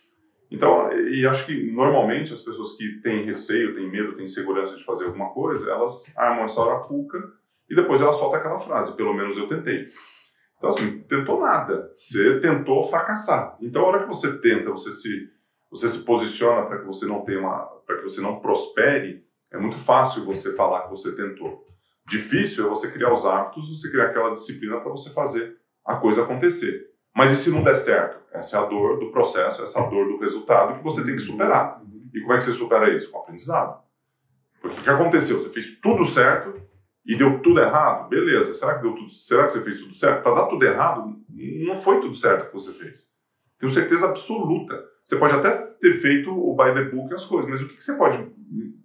Então, 0.51 0.93
e 0.93 1.27
acho 1.27 1.47
que 1.47 1.71
normalmente 1.73 2.33
as 2.33 2.43
pessoas 2.43 2.77
que 2.77 3.01
têm 3.03 3.25
receio, 3.25 3.75
têm 3.75 3.91
medo, 3.91 4.15
têm 4.15 4.25
insegurança 4.25 4.77
de 4.77 4.85
fazer 4.85 5.07
alguma 5.07 5.31
coisa, 5.31 5.71
elas 5.71 6.13
armam 6.17 6.45
essa 6.45 6.63
arapuca 6.63 7.19
e 7.69 7.75
depois 7.75 8.01
ela 8.01 8.13
solta 8.13 8.37
aquela 8.37 8.61
frase: 8.61 8.95
pelo 8.97 9.15
menos 9.15 9.37
eu 9.37 9.49
tentei. 9.49 9.87
Então, 10.59 10.71
assim, 10.71 11.01
tentou 11.03 11.41
nada. 11.41 11.91
Você 11.95 12.41
tentou 12.41 12.85
fracassar. 12.85 13.57
Então, 13.61 13.83
a 13.83 13.87
hora 13.87 14.01
que 14.01 14.09
você 14.09 14.39
tenta, 14.39 14.71
você 14.71 14.91
se, 14.91 15.31
você 15.71 15.89
se 15.89 16.05
posiciona 16.05 16.67
para 16.67 16.81
que 16.81 16.87
você 16.87 17.07
não 17.07 17.25
tenha 17.25 17.41
uma. 17.41 17.65
para 17.87 17.97
que 17.97 18.03
você 18.03 18.21
não 18.21 18.41
prospere 18.41 19.25
é 19.51 19.57
muito 19.57 19.79
fácil 19.79 20.25
você 20.25 20.55
falar 20.55 20.83
que 20.83 20.91
você 20.91 21.15
tentou. 21.15 21.65
Difícil 22.07 22.67
é 22.67 22.69
você 22.69 22.91
criar 22.91 23.13
os 23.13 23.25
hábitos, 23.25 23.69
você 23.69 23.91
criar 23.91 24.07
aquela 24.07 24.33
disciplina 24.33 24.81
para 24.81 24.91
você 24.91 25.11
fazer 25.11 25.57
a 25.85 25.97
coisa 25.97 26.23
acontecer. 26.23 26.87
Mas 27.15 27.31
e 27.31 27.37
se 27.37 27.51
não 27.51 27.63
der 27.63 27.77
certo? 27.77 28.19
Essa 28.33 28.59
é 28.59 28.61
a 28.61 28.65
dor 28.65 28.99
do 28.99 29.11
processo, 29.11 29.63
essa 29.63 29.79
é 29.79 29.83
a 29.83 29.87
dor 29.87 30.07
do 30.07 30.19
resultado 30.19 30.77
que 30.77 30.85
você 30.85 31.03
tem 31.05 31.15
que 31.15 31.23
superar. 31.23 31.83
E 32.13 32.21
como 32.21 32.33
é 32.33 32.39
que 32.39 32.45
você 32.45 32.53
supera 32.53 32.95
isso? 32.95 33.11
Com 33.11 33.19
aprendizado. 33.19 33.83
Porque 34.61 34.81
o 34.81 34.83
que 34.83 34.91
aconteceu? 34.91 35.39
Você 35.39 35.51
fez 35.51 35.79
tudo 35.81 36.05
certo 36.05 36.68
e 37.09 37.17
deu 37.17 37.41
tudo 37.41 37.59
errado, 37.59 38.07
beleza. 38.11 38.53
Será 38.53 38.75
que 38.75 38.83
deu 38.83 38.95
tudo? 38.95 39.11
Será 39.11 39.47
que 39.47 39.55
você 39.55 39.63
fez 39.63 39.81
tudo 39.81 39.95
certo? 39.95 40.23
Para 40.23 40.35
dar 40.35 40.47
tudo 40.47 40.63
errado, 40.63 41.19
não 41.67 41.75
foi 41.75 42.03
tudo 42.03 42.15
certo 42.15 42.49
que 42.49 42.53
você 42.53 42.71
fez. 42.75 43.11
Tenho 43.59 43.73
certeza 43.73 44.11
absoluta. 44.11 44.85
Você 45.03 45.17
pode 45.17 45.35
até 45.35 45.53
ter 45.81 45.99
feito 46.03 46.31
o 46.31 46.55
by 46.55 46.75
the 46.75 46.85
book 46.85 47.15
as 47.15 47.25
coisas, 47.25 47.49
mas 47.49 47.63
o 47.63 47.69
que, 47.69 47.83
você 47.83 47.97
pode 47.97 48.31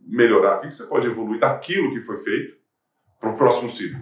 melhorar? 0.07 0.57
O 0.57 0.61
que, 0.61 0.71
você 0.71 0.85
pode 0.85 1.05
evoluir 1.05 1.41
daquilo 1.41 1.91
que 1.91 1.99
foi 1.99 2.17
feito 2.19 2.55
para 3.19 3.31
o 3.31 3.35
próximo 3.35 3.69
ciclo? 3.69 3.99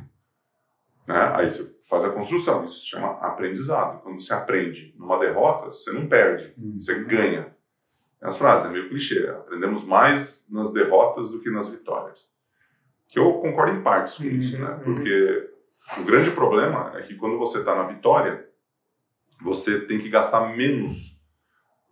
Né? 1.07 1.31
Aí 1.33 1.49
você 1.49 1.75
faz 1.89 2.05
a 2.05 2.11
construção. 2.11 2.63
Isso 2.63 2.81
se 2.81 2.89
chama 2.89 3.13
aprendizado. 3.21 4.03
Quando 4.03 4.21
você 4.21 4.35
aprende 4.35 4.93
numa 4.99 5.17
derrota, 5.17 5.71
você 5.71 5.91
não 5.91 6.07
perde, 6.07 6.53
uhum. 6.59 6.79
você 6.79 7.03
ganha. 7.05 7.55
As 8.21 8.37
frases, 8.37 8.67
é 8.67 8.69
meio 8.69 8.87
clichê. 8.87 9.27
Aprendemos 9.29 9.83
mais 9.83 10.47
nas 10.51 10.71
derrotas 10.71 11.31
do 11.31 11.39
que 11.39 11.49
nas 11.49 11.69
vitórias. 11.69 12.29
Que 13.11 13.19
eu 13.19 13.33
concordo 13.35 13.77
em 13.77 13.83
partes 13.83 14.17
com 14.17 14.23
isso, 14.23 14.57
né? 14.57 14.69
Uhum. 14.71 14.79
Porque 14.79 15.49
o 15.97 16.03
grande 16.03 16.31
problema 16.31 16.91
é 16.95 17.01
que 17.01 17.13
quando 17.13 17.37
você 17.37 17.59
está 17.59 17.75
na 17.75 17.83
vitória, 17.83 18.41
você 19.41 19.77
tem 19.85 19.99
que 19.99 20.09
gastar 20.09 20.39
menos 20.39 21.13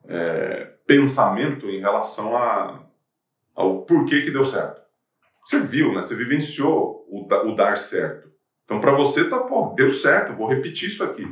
é, 0.07 0.69
pensamento 0.87 1.69
em 1.69 1.79
relação 1.79 2.35
a, 2.35 2.81
ao 3.53 3.81
porquê 3.81 4.21
que 4.21 4.31
deu 4.31 4.45
certo. 4.45 4.81
Você 5.45 5.59
viu, 5.59 5.91
né? 5.91 6.01
Você 6.01 6.15
vivenciou 6.15 7.03
o, 7.05 7.27
o 7.49 7.55
dar 7.55 7.77
certo. 7.77 8.29
Então, 8.63 8.79
para 8.79 8.91
você, 8.93 9.25
tá, 9.25 9.37
pô, 9.39 9.73
deu 9.75 9.89
certo, 9.89 10.33
vou 10.33 10.47
repetir 10.47 10.89
isso 10.89 11.03
aqui. 11.03 11.25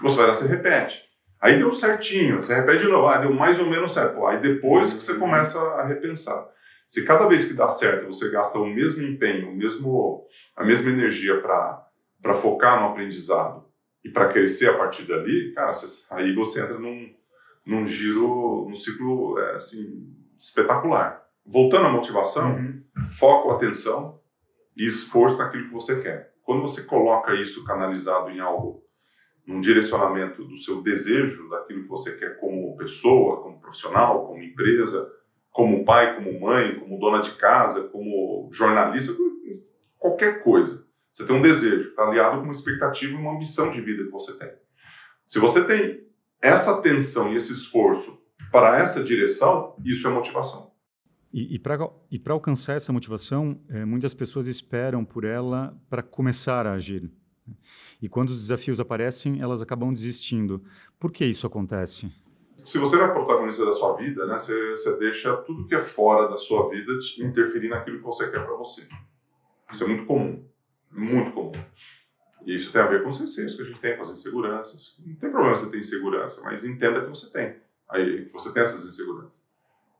Você 0.00 0.16
vai 0.16 0.26
lá, 0.26 0.34
você 0.34 0.46
repete. 0.46 1.04
Aí 1.40 1.56
deu 1.56 1.70
certinho, 1.72 2.36
você 2.40 2.54
repete 2.54 2.84
de 2.84 2.88
novo, 2.88 3.06
ah, 3.08 3.18
deu 3.18 3.32
mais 3.32 3.58
ou 3.58 3.66
menos 3.66 3.92
certo. 3.92 4.14
Pô, 4.14 4.26
aí 4.26 4.40
depois 4.40 4.92
que 4.92 5.02
você 5.02 5.14
começa 5.14 5.58
a 5.58 5.82
repensar. 5.82 6.40
Se 6.88 7.04
cada 7.04 7.26
vez 7.26 7.44
que 7.44 7.54
dá 7.54 7.68
certo 7.68 8.06
você 8.06 8.30
gasta 8.30 8.58
o 8.58 8.66
mesmo 8.66 9.06
empenho, 9.06 9.50
o 9.50 9.54
mesmo, 9.54 10.26
a 10.56 10.64
mesma 10.64 10.90
energia 10.90 11.40
para 11.40 12.34
focar 12.34 12.80
no 12.80 12.88
aprendizado 12.88 13.66
e 14.02 14.10
para 14.10 14.28
crescer 14.28 14.70
a 14.70 14.78
partir 14.78 15.06
dali, 15.06 15.52
cara, 15.52 15.72
você, 15.72 16.04
aí 16.10 16.34
você 16.34 16.62
entra 16.62 16.78
num, 16.78 17.14
num 17.66 17.86
giro, 17.86 18.66
num 18.66 18.74
ciclo 18.74 19.38
é, 19.38 19.56
assim, 19.56 20.14
espetacular. 20.38 21.22
Voltando 21.44 21.86
à 21.86 21.90
motivação, 21.90 22.56
uhum. 22.56 22.82
foco, 23.12 23.50
atenção 23.50 24.20
e 24.76 24.86
esforço 24.86 25.38
naquilo 25.38 25.68
que 25.68 25.74
você 25.74 26.00
quer. 26.00 26.32
Quando 26.42 26.62
você 26.62 26.84
coloca 26.84 27.34
isso 27.34 27.64
canalizado 27.64 28.30
em 28.30 28.40
algo, 28.40 28.82
num 29.46 29.60
direcionamento 29.60 30.44
do 30.44 30.56
seu 30.56 30.82
desejo, 30.82 31.48
daquilo 31.50 31.82
que 31.82 31.88
você 31.88 32.16
quer 32.16 32.38
como 32.38 32.76
pessoa, 32.76 33.42
como 33.42 33.60
profissional, 33.60 34.26
como 34.26 34.42
empresa, 34.42 35.10
como 35.52 35.84
pai, 35.84 36.16
como 36.16 36.40
mãe, 36.40 36.78
como 36.78 36.98
dona 36.98 37.20
de 37.20 37.32
casa, 37.32 37.88
como 37.88 38.48
jornalista, 38.52 39.12
qualquer 39.98 40.42
coisa. 40.42 40.86
Você 41.12 41.26
tem 41.26 41.36
um 41.36 41.42
desejo, 41.42 41.90
está 41.90 42.04
aliado 42.04 42.38
com 42.38 42.44
uma 42.44 42.52
expectativa 42.52 43.12
e 43.12 43.16
uma 43.16 43.34
ambição 43.34 43.72
de 43.72 43.80
vida 43.80 44.04
que 44.04 44.10
você 44.10 44.38
tem. 44.38 44.50
Se 45.26 45.38
você 45.38 45.64
tem 45.64 46.06
essa 46.40 46.78
atenção 46.78 47.32
e 47.32 47.36
esse 47.36 47.52
esforço 47.52 48.22
para 48.52 48.78
essa 48.78 49.02
direção, 49.02 49.74
isso 49.84 50.06
é 50.06 50.10
motivação. 50.10 50.72
E, 51.32 51.56
e 51.56 51.58
para 51.58 52.32
alcançar 52.32 52.74
essa 52.74 52.92
motivação, 52.92 53.60
é, 53.68 53.84
muitas 53.84 54.14
pessoas 54.14 54.46
esperam 54.46 55.04
por 55.04 55.24
ela 55.24 55.76
para 55.90 56.02
começar 56.02 56.66
a 56.66 56.72
agir. 56.72 57.10
E 58.00 58.08
quando 58.08 58.30
os 58.30 58.40
desafios 58.40 58.80
aparecem, 58.80 59.40
elas 59.40 59.60
acabam 59.60 59.92
desistindo. 59.92 60.62
Por 60.98 61.10
que 61.10 61.24
isso 61.24 61.46
acontece? 61.46 62.10
Se 62.64 62.78
você 62.78 62.96
é 62.96 63.08
protagonista 63.08 63.64
da 63.64 63.72
sua 63.72 63.96
vida, 63.96 64.26
né, 64.26 64.38
você, 64.38 64.70
você 64.72 64.96
deixa 64.98 65.36
tudo 65.38 65.66
que 65.66 65.74
é 65.74 65.80
fora 65.80 66.28
da 66.28 66.36
sua 66.36 66.68
vida 66.68 66.92
interferir 67.18 67.68
naquilo 67.68 67.98
que 67.98 68.04
você 68.04 68.30
quer 68.30 68.44
para 68.44 68.54
você. 68.54 68.86
Isso 69.72 69.84
é 69.84 69.86
muito 69.86 70.04
comum, 70.06 70.44
muito 70.90 71.32
comum. 71.32 71.52
E 72.44 72.54
isso 72.54 72.72
tem 72.72 72.80
a 72.80 72.86
ver 72.86 73.02
com 73.02 73.08
os 73.08 73.20
receios 73.20 73.54
que 73.54 73.62
a 73.62 73.64
gente 73.64 73.80
tem, 73.80 73.96
com 73.96 74.02
as 74.02 74.10
inseguranças. 74.10 74.96
Não 75.04 75.14
tem 75.16 75.30
problema 75.30 75.56
você 75.56 75.70
ter 75.70 75.78
insegurança, 75.78 76.40
mas 76.42 76.64
entenda 76.64 77.02
que 77.02 77.08
você 77.08 77.30
tem. 77.30 77.56
Aí 77.88 78.26
que 78.26 78.32
você 78.32 78.52
tem 78.52 78.62
essas 78.62 78.86
inseguranças. 78.86 79.38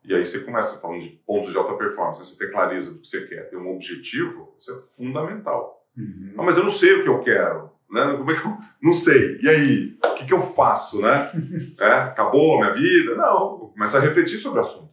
E 0.03 0.13
aí 0.13 0.25
você 0.25 0.39
começa 0.39 0.79
falando 0.79 1.01
de 1.01 1.09
pontos 1.25 1.51
de 1.51 1.57
alta 1.57 1.73
performance, 1.73 2.19
você 2.19 2.37
ter 2.37 2.51
clareza 2.51 2.93
do 2.93 2.99
que 2.99 3.07
você 3.07 3.27
quer, 3.27 3.49
ter 3.49 3.57
um 3.57 3.73
objetivo, 3.73 4.55
isso 4.57 4.71
é 4.71 4.81
fundamental. 4.95 5.77
Uhum. 5.97 6.33
mas 6.37 6.55
eu 6.55 6.63
não 6.63 6.71
sei 6.71 6.93
o 6.93 7.03
que 7.03 7.09
eu 7.09 7.19
quero, 7.19 7.71
né? 7.91 8.15
Como 8.17 8.31
é 8.31 8.35
que 8.35 8.45
eu 8.45 8.57
não 8.81 8.93
sei? 8.93 9.39
E 9.41 9.49
aí, 9.49 9.97
o 10.03 10.13
que, 10.15 10.25
que 10.25 10.33
eu 10.33 10.41
faço, 10.41 11.01
né? 11.01 11.31
é, 11.79 11.91
acabou 11.91 12.55
a 12.55 12.61
minha 12.61 12.73
vida? 12.73 13.15
Não, 13.15 13.71
começa 13.73 13.97
a 13.97 14.01
refletir 14.01 14.39
sobre 14.39 14.59
o 14.59 14.61
assunto. 14.61 14.89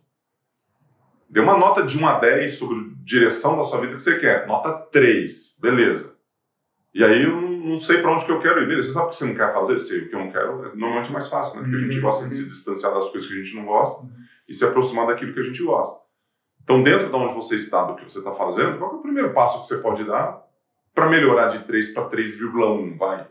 Dê 1.28 1.40
uma 1.40 1.58
nota 1.58 1.82
de 1.82 1.98
1 1.98 2.06
a 2.06 2.18
10 2.18 2.54
sobre 2.54 2.78
a 2.78 2.84
direção 3.04 3.56
da 3.56 3.64
sua 3.64 3.80
vida 3.80 3.96
que 3.96 4.02
você 4.02 4.18
quer. 4.18 4.46
Nota 4.46 4.72
3, 4.92 5.56
beleza. 5.60 6.14
E 6.94 7.04
aí 7.04 7.24
eu 7.24 7.40
não 7.40 7.78
sei 7.78 7.98
para 7.98 8.12
onde 8.12 8.24
que 8.24 8.30
eu 8.30 8.40
quero 8.40 8.62
ir. 8.62 8.68
Beleza, 8.68 8.88
você 8.88 8.94
sabe 8.94 9.06
o 9.06 9.10
que 9.10 9.16
você 9.16 9.26
não 9.26 9.34
quer 9.34 9.52
fazer? 9.52 9.80
Sei 9.80 9.98
o 10.00 10.08
que 10.08 10.14
eu 10.14 10.20
não 10.20 10.30
quero. 10.30 10.66
É 10.66 10.68
normalmente 10.76 11.12
mais 11.12 11.28
fácil, 11.28 11.56
né? 11.56 11.62
Porque 11.62 11.76
a 11.76 11.80
gente 11.80 11.96
uhum. 11.96 12.02
gosta 12.02 12.28
de 12.28 12.34
se 12.34 12.44
distanciar 12.44 12.94
das 12.94 13.10
coisas 13.10 13.28
que 13.28 13.34
a 13.34 13.42
gente 13.42 13.56
não 13.56 13.66
gosta. 13.66 14.02
Uhum 14.02 14.26
e 14.48 14.54
se 14.54 14.64
aproximar 14.64 15.06
daquilo 15.06 15.32
que 15.32 15.40
a 15.40 15.44
gente 15.44 15.62
gosta. 15.62 16.04
Então, 16.62 16.82
dentro 16.82 17.08
de 17.08 17.16
onde 17.16 17.34
você 17.34 17.56
está, 17.56 17.84
do 17.84 17.94
que 17.94 18.04
você 18.04 18.18
está 18.18 18.32
fazendo, 18.32 18.78
qual 18.78 18.92
é 18.92 18.94
o 18.96 19.02
primeiro 19.02 19.32
passo 19.32 19.60
que 19.60 19.68
você 19.68 19.78
pode 19.78 20.04
dar 20.04 20.45
para 20.96 21.10
melhorar 21.10 21.48
de 21.48 21.58
3 21.58 21.90
para 21.90 22.08
3,1, 22.08 22.96
vai? 22.96 23.26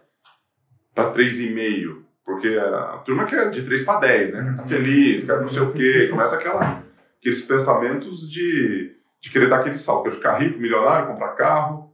Para 0.93 1.11
3,5. 1.11 2.03
Porque 2.23 2.47
a 2.47 2.99
turma 2.99 3.25
quer 3.25 3.49
de 3.49 3.63
3 3.63 3.83
para 3.83 3.99
10, 4.01 4.33
né? 4.33 4.53
Tá 4.55 4.63
feliz, 4.67 5.23
quer 5.23 5.41
não 5.41 5.47
sei 5.47 5.63
o 5.63 5.73
quê. 5.73 6.07
Começa 6.07 6.35
aquela, 6.35 6.83
aqueles 7.19 7.41
pensamentos 7.41 8.29
de, 8.29 8.95
de 9.19 9.31
querer 9.31 9.49
dar 9.49 9.57
aquele 9.57 9.77
salto. 9.77 10.03
Quer 10.03 10.15
ficar 10.15 10.37
rico, 10.37 10.59
milionário, 10.59 11.07
comprar 11.07 11.33
carro, 11.33 11.91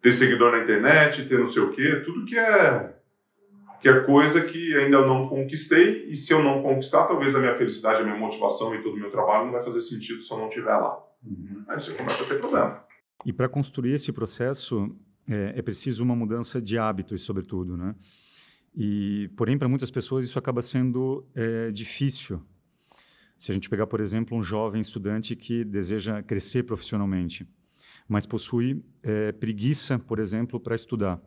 ter 0.00 0.12
seguidor 0.12 0.52
na 0.52 0.62
internet, 0.62 1.26
ter 1.26 1.40
não 1.40 1.46
sei 1.48 1.62
o 1.62 1.70
quê. 1.70 2.02
Tudo 2.04 2.24
que 2.24 2.38
é 2.38 2.94
que 3.80 3.88
é 3.88 4.00
coisa 4.00 4.42
que 4.42 4.76
ainda 4.76 4.98
eu 4.98 5.06
não 5.06 5.26
conquistei, 5.26 6.04
e 6.10 6.14
se 6.14 6.34
eu 6.34 6.44
não 6.44 6.62
conquistar, 6.62 7.06
talvez 7.06 7.34
a 7.34 7.38
minha 7.38 7.56
felicidade, 7.56 8.02
a 8.02 8.04
minha 8.04 8.14
motivação 8.14 8.74
e 8.74 8.82
todo 8.82 8.94
o 8.94 8.98
meu 8.98 9.10
trabalho 9.10 9.46
não 9.46 9.52
vai 9.52 9.64
fazer 9.64 9.80
sentido 9.80 10.22
se 10.22 10.30
eu 10.30 10.36
não 10.36 10.48
estiver 10.48 10.76
lá. 10.76 10.98
Uhum. 11.24 11.64
Aí 11.66 11.80
você 11.80 11.94
começa 11.94 12.22
a 12.22 12.26
ter 12.26 12.38
problema. 12.38 12.84
E 13.24 13.32
para 13.32 13.48
construir 13.48 13.92
esse 13.92 14.12
processo, 14.12 14.96
é, 15.28 15.54
é, 15.56 15.62
preciso 15.62 16.02
uma 16.02 16.16
mudança 16.16 16.60
de 16.60 16.78
hábitos, 16.78 17.22
sobretudo, 17.22 17.76
né? 17.76 17.94
E, 18.74 19.28
porém, 19.36 19.58
para 19.58 19.68
muitas 19.68 19.90
pessoas 19.90 20.24
isso 20.24 20.38
acaba 20.38 20.62
sendo 20.62 21.26
é, 21.34 21.70
difícil. 21.70 22.40
Se 23.36 23.50
a 23.50 23.54
gente 23.54 23.68
pegar, 23.68 23.86
por 23.86 24.00
exemplo, 24.00 24.36
um 24.36 24.42
jovem 24.42 24.80
estudante 24.80 25.34
que 25.34 25.64
deseja 25.64 26.22
crescer 26.22 26.62
profissionalmente, 26.62 27.48
mas 28.08 28.26
possui 28.26 28.84
é, 29.02 29.32
preguiça, 29.32 29.98
por 29.98 30.18
exemplo, 30.18 30.60
para 30.60 30.74
estudar 30.74 31.20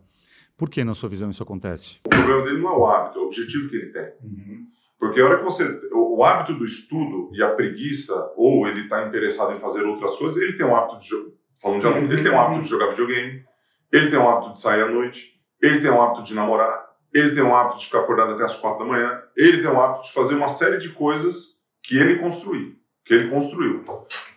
por 0.57 0.69
que, 0.69 0.83
na 0.83 0.93
sua 0.93 1.09
visão, 1.09 1.29
isso 1.29 1.41
acontece? 1.41 1.99
O 2.05 2.09
problema 2.09 2.43
dele 2.43 2.61
não 2.61 2.69
é 2.69 2.77
o 2.77 2.85
hábito, 2.85 3.19
é 3.19 3.21
o 3.21 3.25
objetivo 3.25 3.69
que 3.69 3.75
ele 3.75 3.91
tem. 3.91 4.11
Uhum. 4.23 4.67
Porque 4.99 5.19
a 5.19 5.25
hora 5.25 5.37
que 5.39 5.43
você. 5.43 5.63
O, 5.91 6.17
o, 6.17 6.23
hábito 6.23 6.57
do 6.57 6.65
estudo 6.65 7.31
e 7.33 7.41
a 7.41 7.49
preguiça, 7.49 8.31
ou 8.35 8.67
ele 8.67 8.81
está 8.81 9.07
interessado 9.07 9.53
em 9.53 9.59
fazer 9.59 9.83
outras 9.83 10.15
coisas, 10.15 10.41
ele 10.41 10.53
tem 10.53 10.65
um 10.65 10.75
hábito 10.75 10.99
de. 10.99 11.32
Falando 11.63 11.79
de 11.79 11.87
aluno, 11.87 12.11
ele 12.11 12.21
tem 12.21 12.29
um 12.29 12.37
hábito 12.37 12.63
de 12.63 12.69
jogar 12.69 12.87
videogame, 12.87 13.45
ele 13.89 14.09
tem 14.09 14.19
um 14.19 14.27
hábito 14.27 14.53
de 14.53 14.59
sair 14.59 14.81
à 14.81 14.87
noite, 14.87 15.41
ele 15.61 15.79
tem 15.79 15.89
um 15.89 16.01
hábito 16.01 16.23
de 16.23 16.35
namorar, 16.35 16.89
ele 17.13 17.33
tem 17.33 17.41
um 17.41 17.55
hábito 17.55 17.79
de 17.79 17.85
ficar 17.85 17.99
acordado 17.99 18.33
até 18.33 18.43
as 18.43 18.55
quatro 18.57 18.79
da 18.79 18.85
manhã, 18.85 19.23
ele 19.37 19.61
tem 19.61 19.71
um 19.71 19.79
hábito 19.79 20.03
de 20.03 20.11
fazer 20.11 20.35
uma 20.35 20.49
série 20.49 20.77
de 20.77 20.89
coisas 20.89 21.61
que 21.81 21.97
ele 21.97 22.19
construiu, 22.19 22.75
que 23.05 23.13
ele 23.13 23.29
construiu. 23.29 23.81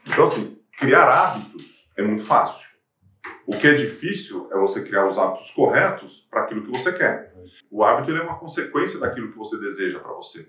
Então, 0.07 0.25
assim, 0.25 0.57
criar 0.79 1.09
hábitos 1.09 1.91
é 1.97 2.03
muito 2.03 2.23
fácil. 2.23 2.69
O 3.45 3.59
que 3.59 3.67
é 3.67 3.75
difícil 3.75 4.49
é 4.53 4.59
você 4.59 4.85
criar 4.85 5.09
os 5.09 5.19
hábitos 5.19 5.51
corretos 5.51 6.29
para 6.31 6.43
aquilo 6.43 6.63
que 6.63 6.71
você 6.71 6.93
quer. 6.93 7.35
O 7.69 7.83
hábito 7.83 8.17
é 8.17 8.23
uma 8.23 8.39
consequência 8.39 9.01
daquilo 9.01 9.33
que 9.33 9.39
você 9.39 9.59
deseja 9.59 9.99
para 9.99 10.13
você. 10.13 10.49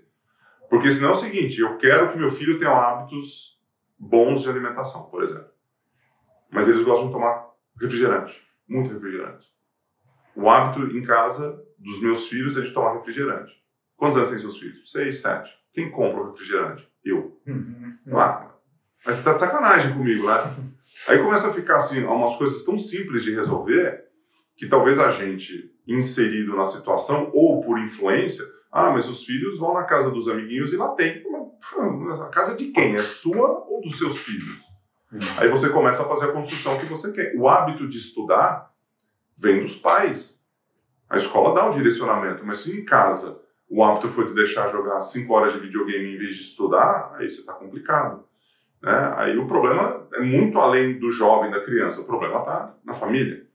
Porque 0.70 0.92
senão 0.92 1.10
é 1.10 1.14
o 1.14 1.18
seguinte, 1.18 1.60
eu 1.60 1.76
quero 1.76 2.12
que 2.12 2.18
meu 2.18 2.30
filho 2.30 2.56
tenha 2.56 2.70
hábitos 2.70 3.58
bons 3.98 4.42
de 4.42 4.48
alimentação, 4.48 5.10
por 5.10 5.24
exemplo. 5.24 5.57
Mas 6.50 6.68
eles 6.68 6.82
gostam 6.82 7.06
de 7.06 7.12
tomar 7.12 7.42
refrigerante, 7.80 8.40
muito 8.66 8.90
refrigerante. 8.92 9.46
O 10.34 10.48
hábito 10.48 10.86
em 10.96 11.02
casa 11.02 11.54
dos 11.76 12.00
meus 12.00 12.26
filhos 12.26 12.56
é 12.56 12.60
de 12.60 12.72
tomar 12.72 12.92
refrigerante. 12.92 13.52
Quantos 13.96 14.16
anos 14.16 14.30
têm 14.30 14.38
seus 14.38 14.56
filhos? 14.56 14.90
Seis, 14.90 15.20
sete. 15.20 15.50
Quem 15.72 15.90
compra 15.90 16.20
o 16.20 16.30
refrigerante? 16.30 16.86
Eu. 17.04 17.32
Uhum. 17.46 17.92
Ah, 18.14 18.48
mas 19.04 19.16
você 19.16 19.22
tá 19.22 19.32
de 19.32 19.40
sacanagem 19.40 19.92
comigo, 19.92 20.26
né? 20.26 20.34
Aí 21.06 21.18
começa 21.18 21.48
a 21.48 21.52
ficar 21.52 21.76
assim, 21.76 22.02
umas 22.02 22.34
coisas 22.36 22.62
tão 22.62 22.76
simples 22.76 23.22
de 23.22 23.32
resolver 23.32 23.96
que 24.56 24.66
talvez 24.66 24.98
a 24.98 25.08
gente, 25.08 25.68
inserido 25.86 26.54
na 26.54 26.64
situação 26.64 27.30
ou 27.32 27.60
por 27.60 27.78
influência, 27.78 28.44
ah, 28.70 28.90
mas 28.90 29.08
os 29.08 29.22
filhos 29.22 29.56
vão 29.56 29.72
na 29.72 29.84
casa 29.84 30.10
dos 30.10 30.28
amiguinhos 30.28 30.72
e 30.72 30.76
lá 30.76 30.88
tem. 30.88 31.20
A 32.20 32.28
casa 32.28 32.54
de 32.54 32.66
quem? 32.66 32.94
É 32.94 33.02
sua 33.02 33.62
ou 33.66 33.80
dos 33.80 33.96
seus 33.96 34.18
filhos? 34.18 34.56
Hum. 35.12 35.18
Aí 35.38 35.48
você 35.48 35.68
começa 35.70 36.02
a 36.02 36.06
fazer 36.06 36.26
a 36.26 36.32
construção 36.32 36.78
que 36.78 36.86
você 36.86 37.12
quer. 37.12 37.34
O 37.36 37.48
hábito 37.48 37.88
de 37.88 37.98
estudar 37.98 38.70
vem 39.36 39.60
dos 39.60 39.76
pais. 39.76 40.42
A 41.08 41.16
escola 41.16 41.54
dá 41.54 41.68
o 41.68 41.72
direcionamento, 41.72 42.44
mas 42.44 42.58
se 42.58 42.78
em 42.78 42.84
casa 42.84 43.40
o 43.68 43.84
hábito 43.84 44.08
foi 44.08 44.26
de 44.26 44.34
deixar 44.34 44.70
jogar 44.70 45.00
5 45.00 45.32
horas 45.32 45.52
de 45.52 45.60
videogame 45.60 46.14
em 46.14 46.18
vez 46.18 46.36
de 46.36 46.42
estudar, 46.42 47.14
aí 47.16 47.28
você 47.28 47.40
está 47.40 47.52
complicado. 47.52 48.24
Né? 48.82 49.14
Aí 49.16 49.38
o 49.38 49.46
problema 49.46 50.06
é 50.14 50.20
muito 50.20 50.58
além 50.58 50.98
do 50.98 51.10
jovem, 51.10 51.50
da 51.50 51.62
criança. 51.62 52.00
O 52.00 52.04
problema 52.04 52.38
está 52.40 52.74
na 52.84 52.94
família, 52.94 53.46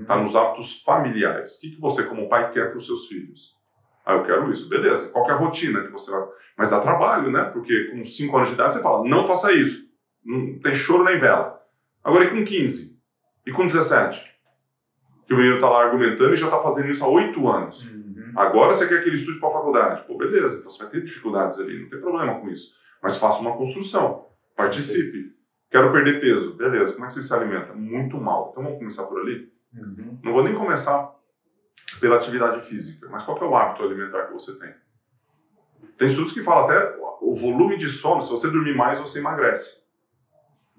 está 0.00 0.16
uhum. 0.16 0.22
nos 0.22 0.34
hábitos 0.34 0.82
familiares. 0.82 1.56
O 1.56 1.60
que, 1.60 1.70
que 1.70 1.80
você, 1.80 2.02
como 2.04 2.28
pai, 2.28 2.50
quer 2.50 2.70
para 2.70 2.78
os 2.78 2.86
seus 2.86 3.06
filhos? 3.06 3.56
Ah, 4.04 4.14
eu 4.14 4.24
quero 4.24 4.50
isso. 4.50 4.68
Beleza. 4.68 5.08
Qual 5.10 5.28
é 5.28 5.32
a 5.32 5.36
rotina 5.36 5.82
que 5.82 5.92
você 5.92 6.10
vai... 6.10 6.26
Mas 6.56 6.70
dá 6.70 6.80
trabalho, 6.80 7.30
né? 7.30 7.44
Porque 7.44 7.84
com 7.92 8.04
5 8.04 8.36
anos 8.36 8.48
de 8.48 8.54
idade 8.54 8.74
você 8.74 8.82
fala, 8.82 9.08
não 9.08 9.24
faça 9.24 9.52
isso. 9.52 9.88
Não 10.24 10.58
tem 10.58 10.74
choro 10.74 11.04
nem 11.04 11.18
vela. 11.18 11.60
Agora, 12.02 12.24
e 12.24 12.30
com 12.30 12.44
15? 12.44 12.98
E 13.46 13.52
com 13.52 13.66
17? 13.66 14.22
Que 15.26 15.34
o 15.34 15.36
menino 15.36 15.56
está 15.56 15.68
lá 15.68 15.84
argumentando 15.84 16.34
e 16.34 16.36
já 16.36 16.46
está 16.46 16.60
fazendo 16.60 16.90
isso 16.90 17.04
há 17.04 17.08
8 17.08 17.48
anos. 17.48 17.84
Uhum. 17.84 18.32
Agora 18.36 18.72
você 18.72 18.86
quer 18.88 19.02
que 19.02 19.08
ele 19.08 19.16
estude 19.16 19.38
para 19.38 19.48
a 19.48 19.52
faculdade. 19.52 20.06
Pô, 20.06 20.16
beleza. 20.16 20.58
Então 20.58 20.70
você 20.70 20.82
vai 20.82 20.92
ter 20.92 21.04
dificuldades 21.04 21.58
ali. 21.58 21.82
Não 21.82 21.88
tem 21.88 22.00
problema 22.00 22.40
com 22.40 22.48
isso. 22.48 22.74
Mas 23.02 23.16
faça 23.16 23.40
uma 23.40 23.56
construção. 23.56 24.28
Participe. 24.56 25.34
Quero 25.70 25.92
perder 25.92 26.20
peso. 26.20 26.54
Beleza. 26.54 26.92
Como 26.92 27.04
é 27.04 27.08
que 27.08 27.14
você 27.14 27.22
se 27.22 27.34
alimenta? 27.34 27.72
Muito 27.72 28.18
mal. 28.18 28.50
Então 28.50 28.62
vamos 28.62 28.78
começar 28.78 29.04
por 29.04 29.20
ali? 29.20 29.52
Uhum. 29.74 30.18
Não 30.22 30.32
vou 30.32 30.42
nem 30.42 30.54
começar 30.54 31.14
pela 32.00 32.16
atividade 32.16 32.64
física, 32.64 33.08
mas 33.08 33.24
qual 33.24 33.36
é 33.38 33.44
o 33.44 33.56
hábito 33.56 33.82
alimentar 33.82 34.26
que 34.26 34.32
você 34.32 34.58
tem? 34.58 34.72
Tem 35.96 36.08
estudos 36.08 36.32
que 36.32 36.42
falam 36.42 36.64
até 36.64 36.96
o 37.20 37.34
volume 37.34 37.76
de 37.76 37.88
sono, 37.88 38.22
se 38.22 38.30
você 38.30 38.48
dormir 38.48 38.76
mais, 38.76 38.98
você 38.98 39.18
emagrece. 39.18 39.79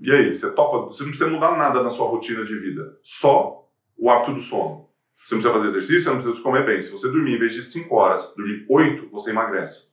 E 0.02 0.12
aí, 0.12 0.36
você 0.36 0.52
topa, 0.52 0.88
você 0.88 1.04
não 1.04 1.12
precisa 1.12 1.30
mudar 1.30 1.56
nada 1.56 1.84
na 1.84 1.92
sua 1.92 2.08
rotina 2.08 2.44
de 2.44 2.58
vida, 2.58 2.98
só 3.04 3.68
o 3.96 4.10
hábito 4.10 4.34
do 4.34 4.42
sono. 4.42 4.88
Você 5.14 5.36
não 5.36 5.42
precisa 5.42 5.54
fazer 5.54 5.68
exercício, 5.68 6.02
você 6.02 6.10
não 6.10 6.18
precisa 6.18 6.42
comer 6.42 6.66
bem. 6.66 6.82
Se 6.82 6.92
você 6.92 7.08
dormir 7.08 7.36
em 7.36 7.40
vez 7.40 7.54
de 7.54 7.62
5 7.62 7.94
horas, 7.96 8.34
dormir 8.36 8.66
8, 8.68 9.10
você 9.12 9.30
emagrece. 9.30 9.92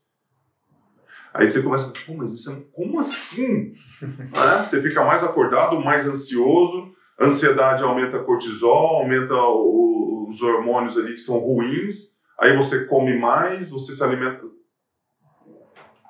Aí 1.35 1.47
você 1.47 1.63
começa, 1.63 1.93
pô, 2.07 2.15
mas 2.15 2.33
isso 2.33 2.51
é, 2.51 2.57
como 2.73 2.99
assim? 2.99 3.71
é? 4.33 4.65
Você 4.65 4.81
fica 4.81 5.05
mais 5.05 5.23
acordado, 5.23 5.79
mais 5.79 6.07
ansioso, 6.07 6.91
ansiedade 7.21 7.83
aumenta 7.83 8.19
cortisol, 8.21 9.03
aumenta 9.03 9.35
o, 9.35 10.27
os 10.27 10.41
hormônios 10.41 10.97
ali 10.97 11.13
que 11.13 11.21
são 11.21 11.39
ruins, 11.39 12.15
aí 12.39 12.57
você 12.57 12.87
come 12.87 13.15
mais, 13.19 13.71
você 13.71 13.93
se 13.93 14.03
alimenta. 14.03 14.43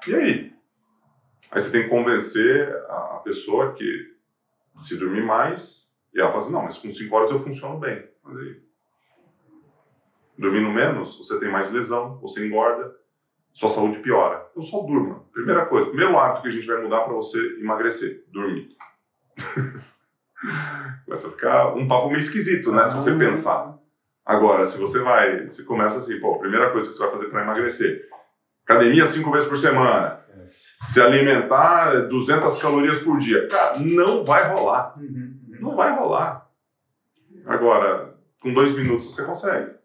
E 0.07 0.15
aí? 0.15 0.58
Aí 1.51 1.61
você 1.61 1.71
tem 1.71 1.85
que 1.85 1.89
convencer 1.89 2.75
a, 2.89 3.17
a 3.17 3.21
pessoa 3.25 3.75
que 3.75 4.07
se 4.77 4.97
dormir 4.97 5.25
mais, 5.25 5.89
e 6.13 6.21
ela 6.21 6.29
fala 6.29 6.43
assim, 6.43 6.53
não, 6.53 6.63
mas 6.63 6.79
com 6.79 6.91
5 6.91 7.15
horas 7.15 7.31
eu 7.31 7.43
funciono 7.43 7.79
bem. 7.79 8.07
Mas 8.23 8.37
aí, 8.37 8.57
dormindo 10.37 10.71
menos, 10.71 11.17
você 11.17 11.39
tem 11.39 11.51
mais 11.51 11.71
lesão, 11.71 12.17
você 12.21 12.47
engorda, 12.47 12.93
sua 13.53 13.69
saúde 13.69 13.99
piora. 13.99 14.47
Então 14.51 14.63
só 14.63 14.79
durma. 14.81 15.21
Primeira 15.33 15.65
coisa, 15.67 15.89
primeiro 15.89 16.17
hábito 16.17 16.43
que 16.43 16.49
a 16.49 16.53
gente 16.53 16.67
vai 16.67 16.81
mudar 16.81 17.03
para 17.03 17.15
você 17.15 17.39
emagrecer, 17.59 18.21
dormir. 18.27 18.69
Começa 21.05 21.27
a 21.27 21.31
ficar 21.31 21.75
um 21.75 21.87
papo 21.89 22.07
meio 22.07 22.21
esquisito, 22.21 22.71
né? 22.71 22.85
Se 22.87 22.95
você 22.95 23.13
pensar. 23.13 23.75
Agora, 24.25 24.65
se 24.65 24.77
você 24.77 25.01
vai, 25.01 25.43
você 25.43 25.63
começa 25.65 25.99
assim, 25.99 26.21
pô, 26.21 26.39
primeira 26.39 26.71
coisa 26.71 26.87
que 26.87 26.95
você 26.95 27.03
vai 27.03 27.11
fazer 27.11 27.27
para 27.29 27.43
emagrecer, 27.43 27.99
academia 28.63 29.07
cinco 29.07 29.31
vezes 29.31 29.49
por 29.49 29.57
semana, 29.57 30.15
se 30.49 31.01
alimentar 31.01 32.09
200 32.09 32.61
calorias 32.61 32.99
por 32.99 33.19
dia, 33.19 33.47
cara, 33.49 33.79
não 33.79 34.25
vai 34.25 34.55
rolar, 34.55 34.95
uhum, 34.99 35.05
uhum. 35.05 35.57
não 35.61 35.77
vai 35.77 35.95
rolar. 35.97 36.49
Agora, 37.47 38.15
com 38.41 38.53
dois 38.53 38.77
minutos 38.77 39.07
você 39.07 39.25
consegue. 39.25 39.79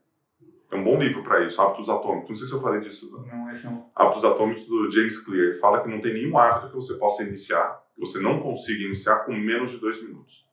É 0.71 0.75
um 0.75 0.83
bom 0.83 0.99
livro 0.99 1.21
para 1.21 1.45
isso, 1.45 1.61
Hábitos 1.61 1.87
Atômicos. 1.87 2.29
Não 2.29 2.35
sei 2.35 2.47
se 2.47 2.53
eu 2.53 2.61
falei 2.61 2.81
disso. 2.81 3.23
Não, 3.31 3.49
esse 3.49 3.63
não. 3.63 3.91
Hábitos 3.95 4.25
Atômicos 4.25 4.65
do 4.65 4.91
James 4.91 5.23
Clear. 5.23 5.59
Fala 5.59 5.83
que 5.83 5.89
não 5.89 6.01
tem 6.01 6.13
nenhum 6.13 6.35
hábito 6.35 6.69
que 6.69 6.75
você 6.75 6.95
possa 6.95 7.21
iniciar, 7.21 7.79
que 7.93 8.01
você 8.01 8.19
não 8.19 8.39
consiga 8.39 8.83
iniciar 8.83 9.17
com 9.17 9.33
menos 9.33 9.71
de 9.71 9.77
dois 9.77 10.01
minutos. 10.01 10.47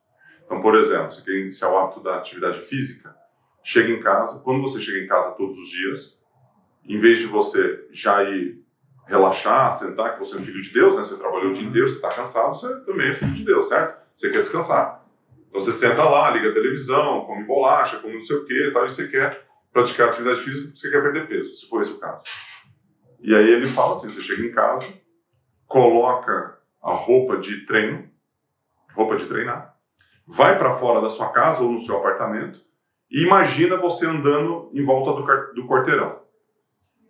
Então, 0.45 0.61
por 0.61 0.75
exemplo, 0.75 1.11
você 1.11 1.23
quer 1.23 1.39
iniciar 1.39 1.71
o 1.71 1.77
hábito 1.77 2.01
da 2.01 2.17
atividade 2.17 2.61
física, 2.61 3.15
chega 3.63 3.91
em 3.91 3.99
casa, 3.99 4.43
quando 4.43 4.61
você 4.61 4.79
chega 4.79 4.99
em 5.03 5.07
casa 5.07 5.35
todos 5.35 5.57
os 5.57 5.69
dias, 5.69 6.23
em 6.85 6.99
vez 6.99 7.19
de 7.19 7.25
você 7.25 7.87
já 7.91 8.23
ir 8.23 8.60
relaxar, 9.05 9.71
sentar, 9.71 10.13
que 10.13 10.19
você 10.19 10.37
é 10.37 10.41
filho 10.41 10.61
de 10.61 10.73
Deus, 10.73 10.95
né? 10.95 11.03
Você 11.03 11.17
trabalhou 11.17 11.51
o 11.51 11.53
dia 11.53 11.67
inteiro, 11.67 11.87
você 11.87 11.95
está 11.95 12.09
cansado, 12.09 12.57
você 12.57 12.73
também 12.85 13.09
é 13.09 13.13
filho 13.13 13.33
de 13.33 13.43
Deus, 13.43 13.67
certo? 13.67 13.99
Você 14.15 14.29
quer 14.29 14.39
descansar. 14.39 15.05
Então 15.49 15.59
você 15.59 15.73
senta 15.73 16.03
lá, 16.03 16.29
liga 16.31 16.49
a 16.49 16.53
televisão, 16.53 17.25
come 17.25 17.43
bolacha, 17.43 17.99
come 17.99 18.13
não 18.13 18.21
sei 18.21 18.37
o 18.37 18.45
que, 18.45 18.71
tal, 18.71 18.85
e 18.85 18.91
você 18.91 19.07
quer 19.07 19.45
praticar 19.71 20.09
atividade 20.09 20.41
física 20.41 20.67
porque 20.67 20.79
você 20.79 20.91
quer 20.91 21.01
perder 21.01 21.27
peso, 21.27 21.55
se 21.55 21.67
for 21.67 21.81
esse 21.81 21.91
o 21.91 21.99
caso. 21.99 22.23
E 23.21 23.35
aí 23.35 23.51
ele 23.51 23.67
fala 23.67 23.91
assim, 23.91 24.09
você 24.09 24.21
chega 24.21 24.43
em 24.43 24.51
casa, 24.51 24.87
coloca 25.67 26.57
a 26.81 26.93
roupa 26.93 27.37
de 27.37 27.65
treino, 27.65 28.09
roupa 28.95 29.15
de 29.15 29.25
treinar, 29.27 29.75
vai 30.25 30.57
para 30.57 30.73
fora 30.75 31.01
da 31.01 31.09
sua 31.09 31.29
casa 31.29 31.61
ou 31.61 31.71
no 31.71 31.81
seu 31.81 31.97
apartamento 31.97 32.61
e 33.09 33.23
imagina 33.23 33.75
você 33.75 34.07
andando 34.07 34.71
em 34.73 34.85
volta 34.85 35.11
do, 35.11 35.53
do 35.53 35.67
quarteirão. 35.67 36.20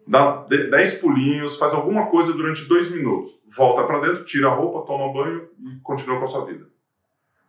Dá 0.08 0.46
10 0.48 0.96
pulinhos, 0.96 1.58
faz 1.58 1.74
alguma 1.74 2.08
coisa 2.08 2.34
durante 2.34 2.66
dois 2.66 2.90
minutos, 2.90 3.30
volta 3.56 3.84
para 3.84 4.00
dentro, 4.00 4.26
tira 4.26 4.48
a 4.48 4.54
roupa, 4.54 4.86
toma 4.86 5.14
banho 5.14 5.48
e 5.60 5.80
continua 5.82 6.18
com 6.18 6.26
a 6.26 6.28
sua 6.28 6.46
vida. 6.46 6.66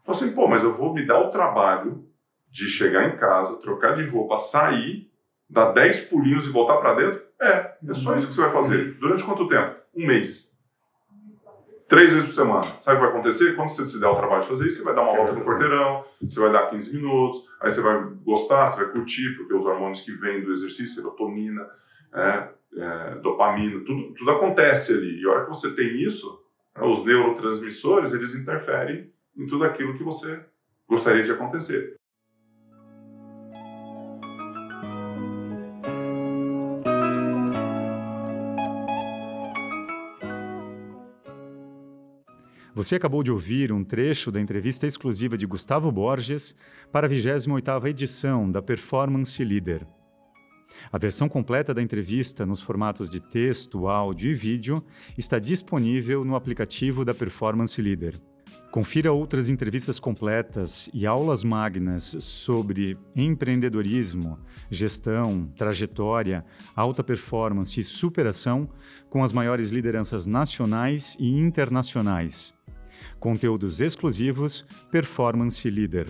Então 0.02 0.14
assim, 0.14 0.32
pô, 0.32 0.46
mas 0.46 0.62
eu 0.62 0.74
vou 0.74 0.92
me 0.92 1.06
dar 1.06 1.20
o 1.20 1.30
trabalho 1.30 2.04
de 2.50 2.68
chegar 2.68 3.08
em 3.08 3.16
casa, 3.16 3.60
trocar 3.60 3.94
de 3.94 4.04
roupa, 4.04 4.38
sair, 4.38 5.08
dar 5.48 5.72
10 5.72 6.02
pulinhos 6.02 6.46
e 6.46 6.50
voltar 6.50 6.76
para 6.76 6.94
dentro? 6.94 7.22
É, 7.40 7.72
é 7.88 7.94
só 7.94 8.16
isso 8.16 8.28
que 8.28 8.34
você 8.34 8.42
vai 8.42 8.52
fazer. 8.52 8.98
Durante 8.98 9.24
quanto 9.24 9.48
tempo? 9.48 9.76
Um 9.94 10.06
mês 10.06 10.52
três 11.92 12.10
vezes 12.10 12.28
por 12.28 12.34
semana. 12.34 12.62
Sabe 12.80 12.96
o 12.96 13.00
que 13.00 13.06
vai 13.06 13.08
acontecer? 13.10 13.54
Quando 13.54 13.68
você 13.68 13.86
se 13.86 14.00
der 14.00 14.06
o 14.06 14.14
trabalho 14.14 14.40
de 14.40 14.48
fazer 14.48 14.66
isso, 14.66 14.78
você 14.78 14.82
vai 14.82 14.94
dar 14.94 15.02
uma 15.02 15.14
volta 15.14 15.32
no 15.32 15.44
quarteirão, 15.44 16.02
você 16.22 16.40
vai 16.40 16.50
dar 16.50 16.70
15 16.70 16.96
minutos, 16.96 17.44
aí 17.60 17.70
você 17.70 17.82
vai 17.82 18.02
gostar, 18.24 18.66
você 18.66 18.82
vai 18.82 18.92
curtir, 18.92 19.36
porque 19.36 19.52
os 19.52 19.66
hormônios 19.66 20.00
que 20.00 20.12
vêm 20.12 20.42
do 20.42 20.52
exercício, 20.52 20.94
serotonina, 20.94 21.68
é, 22.14 22.48
é, 22.76 23.14
dopamina, 23.16 23.80
tudo, 23.84 24.14
tudo 24.14 24.30
acontece 24.30 24.92
ali. 24.92 25.20
E 25.20 25.26
a 25.26 25.30
hora 25.30 25.44
que 25.44 25.50
você 25.50 25.74
tem 25.74 26.02
isso, 26.02 26.40
né, 26.76 26.84
os 26.84 27.04
neurotransmissores, 27.04 28.12
eles 28.12 28.34
interferem 28.34 29.10
em 29.36 29.46
tudo 29.46 29.64
aquilo 29.64 29.96
que 29.96 30.04
você 30.04 30.44
gostaria 30.88 31.24
de 31.24 31.32
acontecer. 31.32 31.96
Você 42.74 42.96
acabou 42.96 43.22
de 43.22 43.30
ouvir 43.30 43.70
um 43.70 43.84
trecho 43.84 44.32
da 44.32 44.40
entrevista 44.40 44.86
exclusiva 44.86 45.36
de 45.36 45.46
Gustavo 45.46 45.92
Borges 45.92 46.56
para 46.90 47.06
a 47.06 47.10
28ª 47.10 47.86
edição 47.86 48.50
da 48.50 48.62
Performance 48.62 49.44
Leader. 49.44 49.86
A 50.92 50.98
versão 50.98 51.28
completa 51.28 51.72
da 51.72 51.82
entrevista 51.82 52.44
nos 52.44 52.60
formatos 52.60 53.08
de 53.08 53.20
texto, 53.20 53.88
áudio 53.88 54.30
e 54.30 54.34
vídeo 54.34 54.84
está 55.16 55.38
disponível 55.38 56.24
no 56.24 56.36
aplicativo 56.36 57.04
da 57.04 57.14
Performance 57.14 57.80
Leader. 57.80 58.14
Confira 58.70 59.12
outras 59.12 59.50
entrevistas 59.50 60.00
completas 60.00 60.88
e 60.94 61.06
aulas 61.06 61.44
magnas 61.44 62.16
sobre 62.20 62.96
empreendedorismo, 63.14 64.38
gestão, 64.70 65.46
trajetória, 65.56 66.42
alta 66.74 67.04
performance 67.04 67.78
e 67.78 67.84
superação 67.84 68.68
com 69.10 69.22
as 69.22 69.32
maiores 69.32 69.70
lideranças 69.72 70.26
nacionais 70.26 71.16
e 71.20 71.38
internacionais. 71.38 72.54
Conteúdos 73.20 73.80
exclusivos 73.80 74.64
Performance 74.90 75.68
Leader. 75.68 76.08